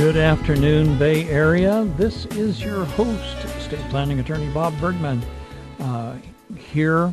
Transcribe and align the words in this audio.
Good 0.00 0.16
afternoon, 0.16 0.98
Bay 0.98 1.28
Area. 1.28 1.84
This 1.98 2.24
is 2.24 2.62
your 2.62 2.86
host, 2.86 3.48
State 3.60 3.86
planning 3.90 4.18
attorney 4.18 4.48
Bob 4.48 4.72
Bergman, 4.80 5.22
uh, 5.78 6.16
here 6.56 7.12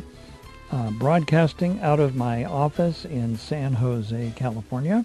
uh, 0.72 0.90
broadcasting 0.92 1.78
out 1.82 2.00
of 2.00 2.16
my 2.16 2.46
office 2.46 3.04
in 3.04 3.36
San 3.36 3.74
Jose, 3.74 4.32
California. 4.36 5.04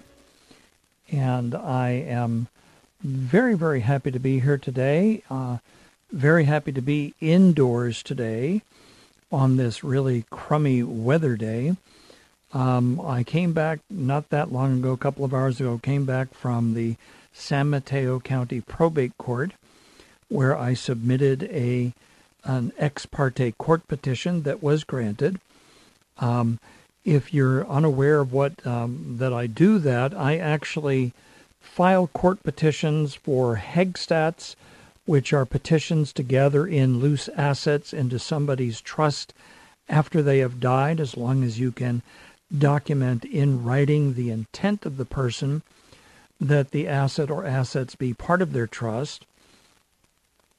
And 1.12 1.54
I 1.54 1.90
am 1.90 2.48
very, 3.02 3.54
very 3.54 3.80
happy 3.80 4.10
to 4.10 4.18
be 4.18 4.40
here 4.40 4.56
today. 4.56 5.22
Uh, 5.28 5.58
very 6.10 6.44
happy 6.44 6.72
to 6.72 6.80
be 6.80 7.12
indoors 7.20 8.02
today 8.02 8.62
on 9.30 9.58
this 9.58 9.84
really 9.84 10.24
crummy 10.30 10.82
weather 10.82 11.36
day. 11.36 11.76
Um, 12.54 12.98
I 13.02 13.24
came 13.24 13.52
back 13.52 13.80
not 13.90 14.30
that 14.30 14.50
long 14.50 14.78
ago, 14.78 14.92
a 14.92 14.96
couple 14.96 15.22
of 15.26 15.34
hours 15.34 15.60
ago, 15.60 15.78
came 15.82 16.06
back 16.06 16.32
from 16.32 16.72
the 16.72 16.96
San 17.36 17.68
Mateo 17.68 18.20
County 18.20 18.60
Probate 18.60 19.18
Court, 19.18 19.52
where 20.28 20.56
I 20.56 20.74
submitted 20.74 21.42
a 21.44 21.92
an 22.44 22.72
ex 22.78 23.06
parte 23.06 23.52
court 23.58 23.86
petition 23.88 24.42
that 24.42 24.62
was 24.62 24.84
granted. 24.84 25.40
Um, 26.18 26.60
if 27.04 27.34
you're 27.34 27.66
unaware 27.68 28.20
of 28.20 28.32
what 28.32 28.64
um, 28.66 29.16
that 29.18 29.32
I 29.32 29.46
do, 29.46 29.78
that 29.80 30.14
I 30.14 30.38
actually 30.38 31.12
file 31.60 32.06
court 32.06 32.42
petitions 32.42 33.14
for 33.14 33.56
Heggstads, 33.56 34.54
which 35.04 35.32
are 35.32 35.44
petitions 35.44 36.12
to 36.14 36.22
gather 36.22 36.66
in 36.66 37.00
loose 37.00 37.28
assets 37.36 37.92
into 37.92 38.18
somebody's 38.18 38.80
trust 38.80 39.34
after 39.88 40.22
they 40.22 40.38
have 40.38 40.60
died, 40.60 41.00
as 41.00 41.16
long 41.16 41.42
as 41.42 41.58
you 41.58 41.72
can 41.72 42.02
document 42.56 43.24
in 43.24 43.64
writing 43.64 44.14
the 44.14 44.30
intent 44.30 44.86
of 44.86 44.96
the 44.96 45.04
person 45.04 45.62
that 46.48 46.72
the 46.72 46.86
asset 46.86 47.30
or 47.30 47.46
assets 47.46 47.94
be 47.94 48.12
part 48.12 48.42
of 48.42 48.52
their 48.52 48.66
trust, 48.66 49.24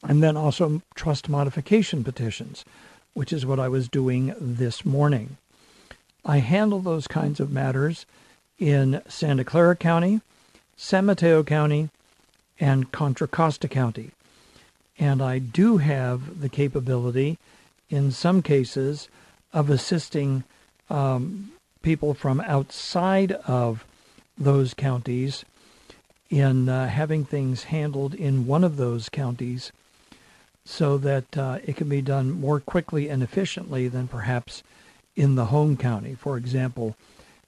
and 0.04 0.22
then 0.24 0.36
also 0.36 0.82
trust 0.96 1.30
modification 1.30 2.04
petitions, 2.04 2.66
which 3.14 3.32
is 3.32 3.46
what 3.46 3.60
I 3.60 3.68
was 3.68 3.88
doing 3.88 4.34
this 4.40 4.84
morning. 4.84 5.38
I 6.26 6.40
handle 6.40 6.80
those 6.80 7.08
kinds 7.08 7.40
of 7.40 7.52
matters 7.52 8.06
in 8.58 9.02
Santa 9.08 9.44
Clara 9.44 9.76
County, 9.76 10.22
San 10.76 11.06
Mateo 11.06 11.44
County, 11.44 11.90
and 12.60 12.92
Contra 12.92 13.28
Costa 13.28 13.68
County. 13.68 14.12
And 14.98 15.22
I 15.22 15.40
do 15.40 15.78
have 15.78 16.42
the 16.42 16.50
capability, 16.50 17.38
in 17.90 18.12
some 18.12 18.42
cases, 18.42 19.08
of 19.54 19.70
assisting 19.70 20.46
um, 20.90 21.52
people 21.84 22.14
from 22.14 22.42
outside 22.42 23.34
of 23.48 23.86
those 24.38 24.74
counties 24.74 25.46
in 26.30 26.70
uh, 26.70 26.88
having 26.88 27.24
things 27.24 27.66
handled 27.66 28.14
in 28.14 28.48
one 28.48 28.64
of 28.64 28.78
those 28.78 29.10
counties 29.10 29.72
so 30.66 30.98
that 30.98 31.38
uh, 31.38 31.60
it 31.64 31.76
can 31.76 31.88
be 31.88 32.02
done 32.02 32.32
more 32.32 32.60
quickly 32.60 33.08
and 33.10 33.22
efficiently 33.22 33.88
than 33.88 34.08
perhaps 34.08 34.64
in 35.16 35.36
the 35.36 35.46
home 35.46 35.78
county. 35.78 36.16
For 36.16 36.38
example, 36.38 36.96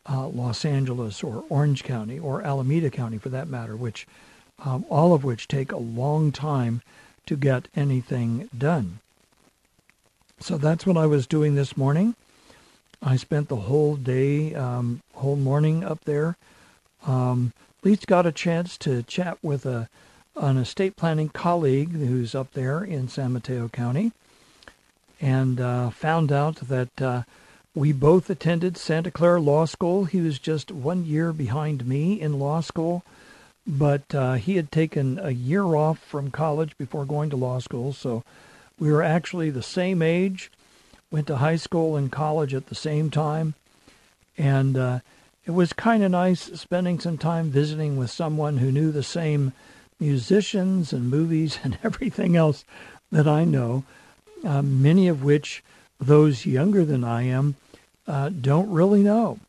uh, 0.10 0.28
Los 0.28 0.64
Angeles 0.64 1.24
or 1.24 1.44
Orange 1.50 1.84
County 1.84 2.20
or 2.20 2.42
Alameda 2.42 2.90
County 2.90 3.18
for 3.18 3.30
that 3.30 3.48
matter, 3.48 3.76
which 3.76 4.08
um, 4.64 4.86
all 4.90 5.14
of 5.14 5.24
which 5.24 5.48
take 5.48 5.72
a 5.72 5.78
long 5.78 6.32
time 6.32 6.82
to 7.26 7.36
get 7.36 7.68
anything 7.76 8.50
done. 8.58 9.00
So 10.40 10.58
that's 10.58 10.86
what 10.86 10.98
I 10.98 11.08
was 11.08 11.28
doing 11.28 11.56
this 11.56 11.76
morning. 11.76 12.16
I 13.02 13.16
spent 13.16 13.50
the 13.50 13.56
whole 13.56 13.96
day, 13.96 14.56
um, 14.56 15.02
whole 15.14 15.36
morning 15.36 15.84
up 15.84 16.06
there. 16.06 16.38
Um, 17.06 17.54
least 17.84 18.08
got 18.08 18.26
a 18.26 18.32
chance 18.32 18.78
to 18.80 19.04
chat 19.04 19.38
with 19.42 19.66
a 19.66 19.90
an 20.40 20.58
estate 20.58 20.96
planning 20.96 21.30
colleague 21.30 21.92
who's 21.92 22.36
up 22.36 22.54
there 22.54 22.84
in 22.84 23.08
San 23.08 23.34
Mateo 23.34 23.68
County, 23.70 24.12
and 25.20 25.60
uh, 25.60 25.90
found 25.90 26.32
out 26.32 26.58
that 26.58 27.02
uh, 27.02 27.24
we 27.74 27.92
both 27.92 28.30
attended 28.30 28.78
Santa 28.78 29.12
Clara 29.12 29.42
Law 29.42 29.66
School. 29.66 30.06
He 30.06 30.22
was 30.22 30.38
just 30.40 30.72
one 30.72 31.06
year 31.06 31.34
behind 31.34 31.88
me 31.88 32.22
in 32.22 32.40
law 32.40 32.62
school, 32.62 33.04
but 33.66 34.14
uh, 34.14 34.34
he 34.34 34.56
had 34.56 34.72
taken 34.72 35.20
a 35.20 35.32
year 35.32 35.64
off 35.64 36.00
from 36.00 36.32
college 36.32 36.78
before 36.78 37.06
going 37.06 37.30
to 37.32 37.36
law 37.36 37.60
school, 37.60 37.94
so 37.94 38.24
we 38.80 38.92
were 38.92 39.04
actually 39.04 39.50
the 39.50 39.64
same 39.64 40.02
age. 40.02 40.52
Went 41.10 41.28
to 41.28 41.38
high 41.38 41.56
school 41.56 41.96
and 41.96 42.12
college 42.12 42.54
at 42.54 42.68
the 42.68 42.76
same 42.76 43.10
time, 43.10 43.54
and 44.38 44.78
uh, 44.78 45.00
it 45.48 45.54
was 45.54 45.72
kind 45.72 46.04
of 46.04 46.12
nice 46.12 46.42
spending 46.60 47.00
some 47.00 47.18
time 47.18 47.50
visiting 47.50 47.96
with 47.96 48.12
someone 48.12 48.58
who 48.58 48.70
knew 48.70 48.92
the 48.92 49.02
same 49.02 49.54
musicians 49.98 50.92
and 50.92 51.10
movies 51.10 51.60
and 51.64 51.78
everything 51.84 52.36
else 52.36 52.66
that 53.12 53.28
I 53.28 53.46
know, 53.46 53.86
uh, 54.44 54.62
many 54.62 55.08
of 55.08 55.24
which 55.24 55.64
those 56.00 56.46
younger 56.46 56.84
than 56.84 57.06
I 57.06 57.24
am 57.24 57.56
uh, 58.08 58.30
don't 58.30 58.70
really 58.70 59.02
know. 59.02 59.40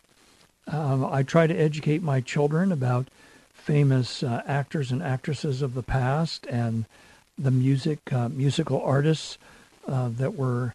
Um, 0.68 1.04
I 1.04 1.24
try 1.24 1.48
to 1.48 1.54
educate 1.54 2.02
my 2.02 2.20
children 2.20 2.70
about 2.70 3.08
famous 3.52 4.22
uh, 4.22 4.42
actors 4.46 4.92
and 4.92 5.02
actresses 5.02 5.62
of 5.62 5.74
the 5.74 5.82
past 5.82 6.46
and 6.46 6.84
the 7.36 7.50
music 7.50 8.12
uh, 8.12 8.28
musical 8.28 8.80
artists 8.82 9.36
uh, 9.88 10.10
that 10.16 10.36
were 10.36 10.74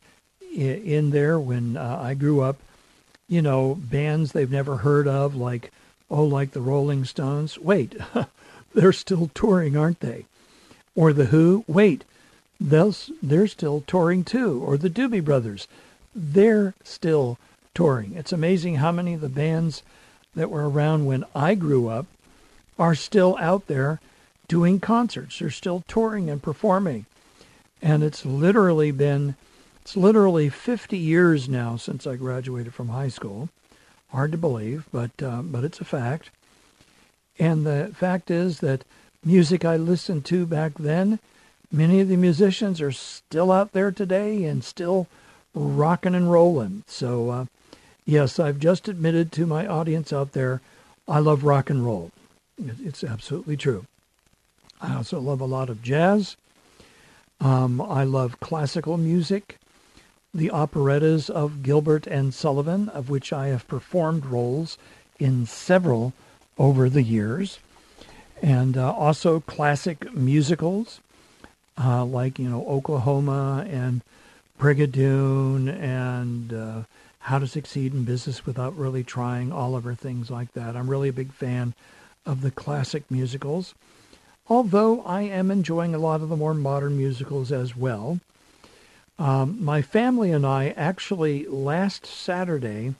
in 0.53 1.11
there 1.11 1.39
when 1.39 1.77
uh, 1.77 1.99
I 2.01 2.13
grew 2.13 2.41
up 2.41 2.57
you 3.33 3.41
know, 3.41 3.73
bands 3.73 4.31
they've 4.31 4.51
never 4.51 4.77
heard 4.77 5.07
of, 5.07 5.35
like, 5.35 5.71
oh, 6.07 6.23
like 6.23 6.51
the 6.51 6.61
Rolling 6.61 7.03
Stones. 7.03 7.57
Wait, 7.57 7.95
they're 8.75 8.93
still 8.93 9.31
touring, 9.33 9.75
aren't 9.75 10.01
they? 10.01 10.25
Or 10.95 11.13
the 11.13 11.25
Who. 11.25 11.65
Wait, 11.65 12.03
they're 12.59 13.47
still 13.47 13.83
touring 13.87 14.23
too. 14.23 14.61
Or 14.63 14.77
the 14.77 14.89
Doobie 14.89 15.25
Brothers. 15.25 15.67
They're 16.13 16.75
still 16.83 17.39
touring. 17.73 18.13
It's 18.13 18.31
amazing 18.31 18.75
how 18.75 18.91
many 18.91 19.15
of 19.15 19.21
the 19.21 19.29
bands 19.29 19.81
that 20.35 20.51
were 20.51 20.69
around 20.69 21.07
when 21.07 21.25
I 21.33 21.55
grew 21.55 21.87
up 21.87 22.05
are 22.77 22.93
still 22.93 23.35
out 23.39 23.65
there 23.65 23.99
doing 24.47 24.79
concerts. 24.79 25.39
They're 25.39 25.49
still 25.49 25.83
touring 25.87 26.29
and 26.29 26.43
performing. 26.43 27.07
And 27.81 28.03
it's 28.03 28.27
literally 28.27 28.91
been 28.91 29.35
it's 29.83 29.97
literally 29.97 30.47
50 30.47 30.97
years 30.97 31.49
now 31.49 31.75
since 31.75 32.07
I 32.07 32.15
graduated 32.15 32.73
from 32.73 32.87
high 32.87 33.09
school. 33.09 33.49
Hard 34.11 34.31
to 34.31 34.37
believe, 34.37 34.87
but 34.93 35.11
uh, 35.21 35.41
but 35.41 35.65
it's 35.65 35.81
a 35.81 35.85
fact. 35.85 36.29
And 37.37 37.65
the 37.65 37.91
fact 37.93 38.31
is 38.31 38.61
that 38.61 38.85
music 39.25 39.65
I 39.65 39.75
listened 39.75 40.23
to 40.25 40.45
back 40.45 40.75
then, 40.77 41.19
many 41.69 41.99
of 41.99 42.07
the 42.07 42.15
musicians 42.15 42.79
are 42.79 42.93
still 42.93 43.51
out 43.51 43.73
there 43.73 43.91
today 43.91 44.45
and 44.45 44.63
still 44.63 45.07
rocking 45.53 46.15
and 46.15 46.31
rolling. 46.31 46.85
So, 46.87 47.29
uh, 47.29 47.45
yes, 48.05 48.39
I've 48.39 48.59
just 48.59 48.87
admitted 48.87 49.33
to 49.33 49.45
my 49.45 49.67
audience 49.67 50.13
out 50.13 50.31
there, 50.31 50.61
I 51.09 51.19
love 51.19 51.43
rock 51.43 51.69
and 51.69 51.85
roll. 51.85 52.11
It's 52.57 53.03
absolutely 53.03 53.57
true. 53.57 53.85
I 54.79 54.95
also 54.95 55.19
love 55.19 55.41
a 55.41 55.45
lot 55.45 55.69
of 55.69 55.83
jazz. 55.83 56.37
Um, 57.41 57.81
I 57.81 58.05
love 58.05 58.39
classical 58.39 58.95
music 58.95 59.57
the 60.33 60.49
operettas 60.51 61.29
of 61.29 61.63
Gilbert 61.63 62.07
and 62.07 62.33
Sullivan, 62.33 62.89
of 62.89 63.09
which 63.09 63.31
I 63.31 63.47
have 63.47 63.67
performed 63.67 64.25
roles 64.25 64.77
in 65.19 65.45
several 65.45 66.13
over 66.57 66.89
the 66.89 67.03
years. 67.03 67.59
And 68.41 68.77
uh, 68.77 68.93
also 68.93 69.39
classic 69.39 70.13
musicals 70.13 70.99
uh, 71.81 72.05
like, 72.05 72.39
you 72.39 72.49
know, 72.49 72.65
Oklahoma 72.67 73.65
and 73.69 74.01
Brigadoon 74.59 75.69
and 75.81 76.53
uh, 76.53 76.81
How 77.19 77.39
to 77.39 77.47
Succeed 77.47 77.93
in 77.93 78.03
Business 78.03 78.45
Without 78.45 78.77
Really 78.77 79.03
Trying, 79.03 79.51
Oliver, 79.51 79.95
things 79.95 80.29
like 80.29 80.53
that. 80.53 80.75
I'm 80.75 80.89
really 80.89 81.09
a 81.09 81.13
big 81.13 81.31
fan 81.31 81.73
of 82.25 82.41
the 82.41 82.51
classic 82.51 83.09
musicals, 83.09 83.73
although 84.47 85.01
I 85.01 85.23
am 85.23 85.51
enjoying 85.51 85.93
a 85.93 85.99
lot 85.99 86.21
of 86.21 86.29
the 86.29 86.37
more 86.37 86.53
modern 86.53 86.97
musicals 86.97 87.51
as 87.51 87.75
well. 87.75 88.19
Um, 89.19 89.63
my 89.63 89.81
family 89.81 90.31
and 90.31 90.45
I 90.45 90.69
actually 90.69 91.45
last 91.47 92.05
Saturday, 92.05 92.95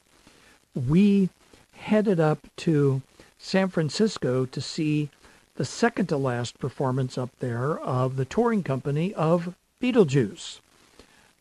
we 0.76 1.30
headed 1.74 2.20
up 2.20 2.48
to 2.58 3.02
San 3.38 3.70
Francisco 3.70 4.46
to 4.46 4.62
see 4.62 5.10
the 5.56 5.66
second 5.66 6.08
to 6.08 6.18
last 6.18 6.60
performance 6.60 7.18
up 7.18 7.30
there 7.40 7.78
of 7.80 8.16
the 8.16 8.26
touring 8.26 8.64
company 8.64 9.14
of 9.14 9.56
Beetlejuice. 9.82 10.60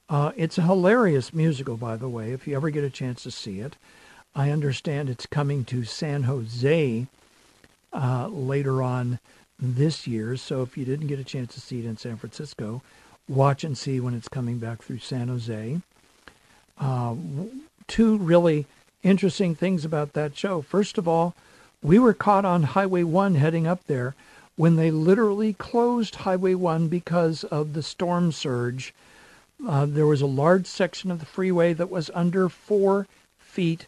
Uh, 0.09 0.33
it's 0.37 0.59
a 0.59 0.63
hilarious 0.63 1.33
musical, 1.33 1.77
by 1.77 1.97
the 1.97 2.09
way, 2.09 2.33
if 2.33 2.47
you 2.47 2.55
ever 2.57 2.71
get 2.71 2.85
a 2.85 2.91
chance 2.91 3.23
to 3.23 3.31
see 3.31 3.61
it. 3.61 3.77
I 4.35 4.51
understand 4.51 5.09
it's 5.09 5.27
coming 5.27 5.65
to 5.67 5.85
San 5.85 6.25
Jose 6.25 7.07
uh, 7.93 8.29
later 8.29 8.83
on 8.83 9.19
this 9.59 10.07
year. 10.07 10.37
So 10.37 10.63
if 10.63 10.77
you 10.77 10.85
didn't 10.85 11.07
get 11.07 11.19
a 11.19 11.25
chance 11.25 11.55
to 11.55 11.61
see 11.61 11.79
it 11.79 11.87
in 11.87 11.97
San 11.97 12.17
Francisco, 12.17 12.83
watch 13.29 13.65
and 13.65 13.77
see 13.77 14.01
when 14.01 14.15
it's 14.15 14.29
coming 14.29 14.59
back 14.59 14.83
through 14.83 14.99
San 14.99 15.29
Jose. 15.29 15.81
Uh, 16.79 17.15
two 17.87 18.19
really 18.19 18.67
interesting 19.03 19.55
things 19.55 19.85
about 19.85 20.13
that 20.13 20.37
show. 20.37 20.63
First 20.63 20.99
of 20.99 21.07
all, 21.07 21.35
we 21.83 21.99
were 21.99 22.15
caught 22.15 22.45
on 22.45 22.63
Highway 22.63 23.03
1 23.03 23.35
heading 23.35 23.67
up 23.67 23.87
there 23.87 24.15
when 24.57 24.77
they 24.77 24.91
literally 24.91 25.53
closed 25.55 26.17
Highway 26.17 26.55
1 26.55 26.89
because 26.89 27.45
of 27.45 27.73
the 27.73 27.83
storm 27.83 28.33
surge. 28.33 28.95
Uh, 29.67 29.87
there 29.87 30.07
was 30.07 30.21
a 30.21 30.27
large 30.27 30.67
section 30.67 31.11
of 31.11 31.21
the 31.21 31.27
freeway 31.27 31.73
that 31.73 31.91
was 31.91 32.11
under 32.15 32.49
four 32.49 33.07
feet 33.39 33.87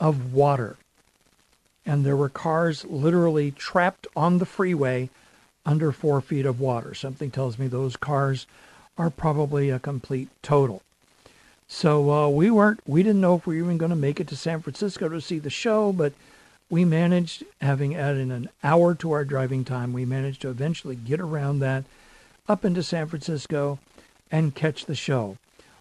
of 0.00 0.32
water. 0.32 0.76
And 1.84 2.04
there 2.04 2.16
were 2.16 2.28
cars 2.28 2.84
literally 2.84 3.50
trapped 3.50 4.06
on 4.14 4.38
the 4.38 4.46
freeway 4.46 5.10
under 5.64 5.92
four 5.92 6.20
feet 6.20 6.46
of 6.46 6.60
water. 6.60 6.94
Something 6.94 7.30
tells 7.30 7.58
me 7.58 7.66
those 7.66 7.96
cars 7.96 8.46
are 8.98 9.10
probably 9.10 9.70
a 9.70 9.78
complete 9.78 10.28
total. 10.42 10.82
So 11.68 12.10
uh, 12.10 12.28
we 12.28 12.50
weren't, 12.50 12.80
we 12.86 13.02
didn't 13.02 13.20
know 13.20 13.36
if 13.36 13.46
we 13.46 13.56
were 13.56 13.64
even 13.64 13.78
going 13.78 13.90
to 13.90 13.96
make 13.96 14.20
it 14.20 14.28
to 14.28 14.36
San 14.36 14.60
Francisco 14.60 15.08
to 15.08 15.20
see 15.20 15.38
the 15.38 15.50
show, 15.50 15.92
but 15.92 16.12
we 16.68 16.84
managed, 16.84 17.44
having 17.60 17.94
added 17.94 18.30
an 18.30 18.48
hour 18.62 18.94
to 18.96 19.12
our 19.12 19.24
driving 19.24 19.64
time, 19.64 19.92
we 19.92 20.04
managed 20.04 20.42
to 20.42 20.50
eventually 20.50 20.96
get 20.96 21.20
around 21.20 21.60
that 21.60 21.84
up 22.48 22.64
into 22.64 22.82
San 22.82 23.06
Francisco 23.06 23.78
and 24.30 24.54
catch 24.54 24.86
the 24.86 24.94
show. 24.94 25.38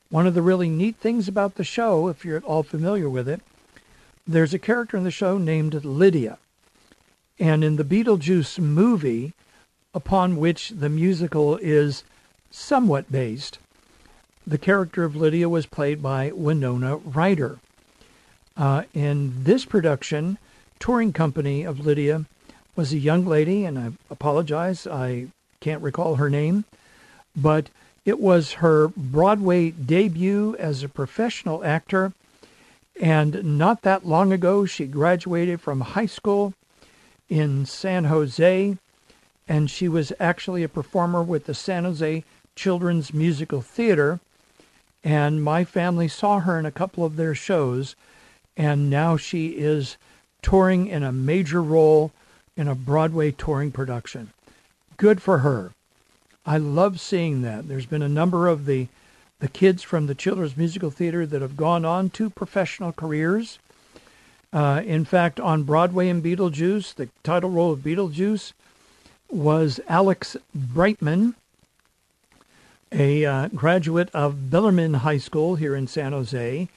One 0.09 0.27
of 0.27 0.33
the 0.33 0.41
really 0.41 0.69
neat 0.69 0.97
things 0.97 1.27
about 1.27 1.55
the 1.55 1.63
show, 1.63 2.07
if 2.07 2.25
you're 2.25 2.37
at 2.37 2.43
all 2.43 2.63
familiar 2.63 3.09
with 3.09 3.27
it, 3.29 3.41
there's 4.27 4.53
a 4.53 4.59
character 4.59 4.97
in 4.97 5.03
the 5.03 5.11
show 5.11 5.37
named 5.37 5.85
Lydia. 5.85 6.37
And 7.39 7.63
in 7.63 7.77
the 7.77 7.83
Beetlejuice 7.83 8.59
movie, 8.59 9.33
upon 9.93 10.37
which 10.37 10.69
the 10.69 10.89
musical 10.89 11.57
is 11.57 12.03
somewhat 12.51 13.11
based, 13.11 13.57
the 14.45 14.57
character 14.57 15.03
of 15.03 15.15
Lydia 15.15 15.49
was 15.49 15.65
played 15.65 16.01
by 16.01 16.31
Winona 16.31 16.97
Ryder. 16.97 17.59
Uh, 18.57 18.83
in 18.93 19.43
this 19.43 19.65
production, 19.65 20.37
touring 20.79 21.13
company 21.13 21.63
of 21.63 21.85
Lydia 21.85 22.25
was 22.75 22.91
a 22.91 22.97
young 22.97 23.25
lady, 23.25 23.65
and 23.65 23.79
I 23.79 23.91
apologize, 24.09 24.85
I 24.85 25.27
can't 25.59 25.81
recall 25.81 26.15
her 26.15 26.29
name, 26.29 26.65
but 27.35 27.69
it 28.05 28.19
was 28.19 28.53
her 28.53 28.89
Broadway 28.89 29.71
debut 29.71 30.55
as 30.57 30.83
a 30.83 30.89
professional 30.89 31.63
actor. 31.63 32.13
And 32.99 33.57
not 33.57 33.83
that 33.83 34.05
long 34.05 34.33
ago, 34.33 34.65
she 34.65 34.85
graduated 34.85 35.61
from 35.61 35.81
high 35.81 36.07
school 36.07 36.53
in 37.29 37.65
San 37.65 38.05
Jose, 38.05 38.77
and 39.47 39.71
she 39.71 39.87
was 39.87 40.11
actually 40.19 40.63
a 40.63 40.69
performer 40.69 41.23
with 41.23 41.45
the 41.45 41.53
San 41.53 41.83
Jose 41.83 42.23
Children's 42.55 43.13
Musical 43.13 43.61
Theater. 43.61 44.19
And 45.03 45.43
my 45.43 45.63
family 45.63 46.07
saw 46.07 46.39
her 46.41 46.59
in 46.59 46.65
a 46.65 46.71
couple 46.71 47.03
of 47.03 47.15
their 47.15 47.33
shows, 47.33 47.95
and 48.55 48.89
now 48.89 49.17
she 49.17 49.49
is 49.49 49.97
touring 50.41 50.87
in 50.87 51.01
a 51.03 51.11
major 51.11 51.61
role 51.61 52.11
in 52.55 52.67
a 52.67 52.75
Broadway 52.75 53.31
touring 53.31 53.71
production. 53.71 54.31
Good 54.97 55.21
for 55.21 55.39
her. 55.39 55.71
I 56.45 56.57
love 56.57 56.99
seeing 56.99 57.41
that. 57.41 57.67
There's 57.67 57.85
been 57.85 58.01
a 58.01 58.09
number 58.09 58.47
of 58.47 58.65
the 58.65 58.87
the 59.39 59.47
kids 59.47 59.81
from 59.81 60.05
the 60.05 60.13
Children's 60.13 60.55
Musical 60.55 60.91
Theater 60.91 61.25
that 61.25 61.41
have 61.41 61.57
gone 61.57 61.83
on 61.83 62.11
to 62.11 62.29
professional 62.29 62.91
careers. 62.91 63.57
Uh, 64.53 64.83
in 64.85 65.03
fact, 65.03 65.39
on 65.39 65.63
Broadway 65.63 66.09
in 66.09 66.21
Beetlejuice, 66.21 66.93
the 66.93 67.09
title 67.23 67.49
role 67.49 67.71
of 67.71 67.79
Beetlejuice 67.79 68.53
was 69.31 69.79
Alex 69.87 70.37
Brightman, 70.53 71.33
a 72.91 73.25
uh, 73.25 73.47
graduate 73.49 74.09
of 74.13 74.49
Bellarmine 74.49 74.95
High 74.95 75.17
School 75.17 75.55
here 75.55 75.75
in 75.75 75.87
San 75.87 76.11
Jose, 76.11 76.67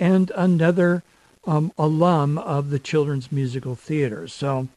and 0.00 0.32
another 0.34 1.02
um, 1.46 1.72
alum 1.78 2.38
of 2.38 2.70
the 2.70 2.78
Children's 2.78 3.30
Musical 3.30 3.74
Theater. 3.74 4.26
So, 4.26 4.68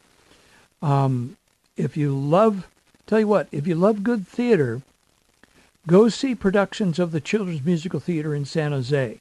um, 0.81 1.37
if 1.75 1.97
you 1.97 2.15
love, 2.15 2.67
tell 3.07 3.19
you 3.19 3.27
what, 3.27 3.47
if 3.51 3.65
you 3.65 3.75
love 3.75 4.03
good 4.03 4.27
theater, 4.27 4.81
go 5.87 6.09
see 6.09 6.35
productions 6.35 6.99
of 6.99 7.11
the 7.11 7.21
Children's 7.21 7.65
Musical 7.65 7.99
Theater 7.99 8.35
in 8.35 8.45
San 8.45 8.71
Jose. 8.71 9.19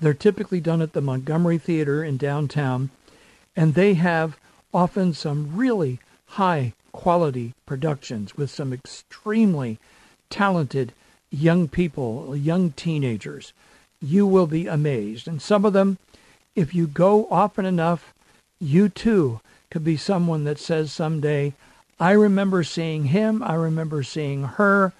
They're 0.00 0.14
typically 0.14 0.60
done 0.60 0.82
at 0.82 0.92
the 0.92 1.00
Montgomery 1.00 1.58
Theater 1.58 2.02
in 2.02 2.16
downtown, 2.16 2.90
and 3.54 3.74
they 3.74 3.94
have 3.94 4.36
often 4.72 5.14
some 5.14 5.56
really 5.56 6.00
high 6.26 6.74
quality 6.90 7.54
productions 7.66 8.36
with 8.36 8.50
some 8.50 8.72
extremely 8.72 9.78
talented 10.30 10.92
young 11.34 11.68
people, 11.68 12.36
young 12.36 12.72
teenagers. 12.72 13.52
You 14.00 14.26
will 14.26 14.46
be 14.46 14.66
amazed. 14.66 15.26
And 15.26 15.40
some 15.40 15.64
of 15.64 15.72
them 15.72 15.98
if 16.54 16.74
you 16.74 16.86
go 16.86 17.26
often 17.30 17.64
enough, 17.64 18.14
you 18.60 18.88
too 18.88 19.40
could 19.70 19.84
be 19.84 19.96
someone 19.96 20.44
that 20.44 20.58
says 20.58 20.92
someday, 20.92 21.52
I 21.98 22.12
remember 22.12 22.62
seeing 22.62 23.06
him, 23.06 23.42
I 23.42 23.54
remember 23.54 24.02
seeing 24.02 24.44
her 24.44 24.92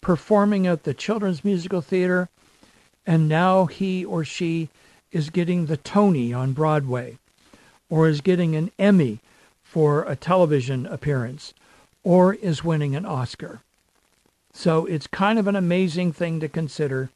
performing 0.00 0.66
at 0.66 0.82
the 0.82 0.94
Children's 0.94 1.44
Musical 1.44 1.80
Theater, 1.80 2.28
and 3.06 3.28
now 3.28 3.66
he 3.66 4.04
or 4.04 4.24
she 4.24 4.68
is 5.12 5.30
getting 5.30 5.66
the 5.66 5.76
Tony 5.76 6.32
on 6.32 6.52
Broadway, 6.52 7.18
or 7.88 8.08
is 8.08 8.20
getting 8.20 8.56
an 8.56 8.70
Emmy 8.78 9.20
for 9.62 10.02
a 10.04 10.16
television 10.16 10.86
appearance, 10.86 11.54
or 12.02 12.34
is 12.34 12.64
winning 12.64 12.96
an 12.96 13.06
Oscar. 13.06 13.60
So 14.56 14.86
it's 14.86 15.06
kind 15.06 15.38
of 15.38 15.46
an 15.46 15.54
amazing 15.54 16.14
thing 16.14 16.40
to 16.40 16.48
consider 16.48 17.10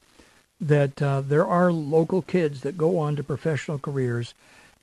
that 0.61 1.01
uh, 1.01 1.23
there 1.23 1.47
are 1.47 1.73
local 1.73 2.21
kids 2.21 2.61
that 2.61 2.77
go 2.77 2.99
on 2.99 3.17
to 3.17 3.25
professional 3.25 3.79
careers 3.79 4.35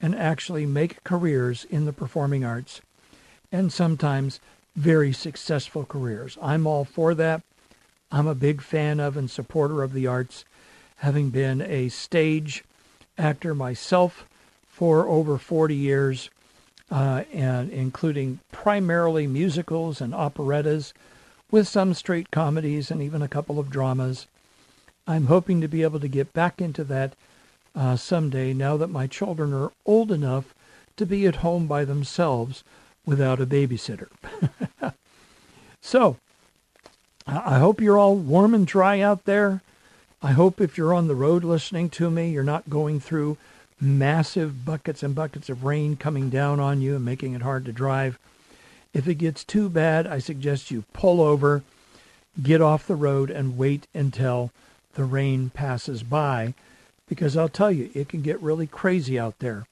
and 0.01 0.15
actually 0.15 0.65
make 0.65 1.03
careers 1.03 1.67
in 1.69 1.85
the 1.85 1.93
performing 1.93 2.43
arts 2.43 2.81
and 3.51 3.71
sometimes 3.71 4.39
very 4.75 5.13
successful 5.13 5.85
careers. 5.85 6.35
I'm 6.41 6.65
all 6.65 6.83
for 6.83 7.13
that. 7.13 7.43
I'm 8.11 8.25
a 8.25 8.33
big 8.33 8.63
fan 8.63 8.99
of 8.99 9.15
and 9.15 9.29
supporter 9.29 9.83
of 9.83 9.93
the 9.93 10.07
arts, 10.07 10.43
having 10.97 11.29
been 11.29 11.61
a 11.61 11.89
stage 11.89 12.63
actor 13.19 13.53
myself 13.53 14.27
for 14.67 15.07
over 15.07 15.37
40 15.37 15.75
years, 15.75 16.31
uh, 16.89 17.21
and 17.31 17.69
including 17.69 18.39
primarily 18.51 19.27
musicals 19.27 20.01
and 20.01 20.15
operettas, 20.15 20.95
with 21.51 21.67
some 21.67 21.93
straight 21.93 22.31
comedies 22.31 22.91
and 22.91 23.01
even 23.01 23.21
a 23.21 23.27
couple 23.27 23.59
of 23.59 23.69
dramas. 23.69 24.27
I'm 25.07 25.27
hoping 25.27 25.61
to 25.61 25.67
be 25.67 25.83
able 25.83 25.99
to 26.01 26.07
get 26.07 26.33
back 26.33 26.61
into 26.61 26.83
that 26.85 27.13
uh, 27.75 27.95
someday 27.95 28.53
now 28.53 28.75
that 28.77 28.89
my 28.89 29.07
children 29.07 29.53
are 29.53 29.71
old 29.85 30.11
enough 30.11 30.53
to 30.97 31.05
be 31.05 31.25
at 31.25 31.37
home 31.37 31.67
by 31.67 31.85
themselves 31.85 32.63
without 33.05 33.39
a 33.39 33.45
babysitter. 33.45 34.09
so, 35.81 36.17
I 37.25 37.59
hope 37.59 37.81
you're 37.81 37.97
all 37.97 38.15
warm 38.15 38.53
and 38.53 38.65
dry 38.65 38.99
out 38.99 39.25
there. 39.25 39.61
I 40.21 40.31
hope 40.31 40.59
if 40.59 40.77
you're 40.77 40.93
on 40.93 41.07
the 41.07 41.15
road 41.15 41.43
listening 41.43 41.89
to 41.91 42.09
me, 42.09 42.31
you're 42.31 42.43
not 42.43 42.69
going 42.69 42.99
through 42.99 43.37
massive 43.79 44.65
buckets 44.65 45.03
and 45.03 45.13
buckets 45.13 45.49
of 45.49 45.63
rain 45.63 45.95
coming 45.95 46.29
down 46.29 46.59
on 46.59 46.81
you 46.81 46.95
and 46.95 47.05
making 47.05 47.33
it 47.33 47.41
hard 47.41 47.65
to 47.65 47.71
drive. 47.71 48.17
If 48.97 49.07
it 49.07 49.15
gets 49.15 49.43
too 49.43 49.69
bad, 49.69 50.07
I 50.07 50.17
suggest 50.19 50.71
you 50.71 50.83
pull 50.91 51.21
over, 51.21 51.61
get 52.41 52.61
off 52.61 52.87
the 52.87 52.95
road, 52.95 53.29
and 53.29 53.57
wait 53.57 53.85
until 53.93 54.51
the 54.95 55.05
rain 55.05 55.51
passes 55.51 56.01
by 56.01 56.55
because 57.07 57.37
I'll 57.37 57.47
tell 57.47 57.71
you, 57.71 57.91
it 57.93 58.09
can 58.09 58.21
get 58.21 58.41
really 58.41 58.65
crazy 58.67 59.19
out 59.19 59.37
there. 59.39 59.65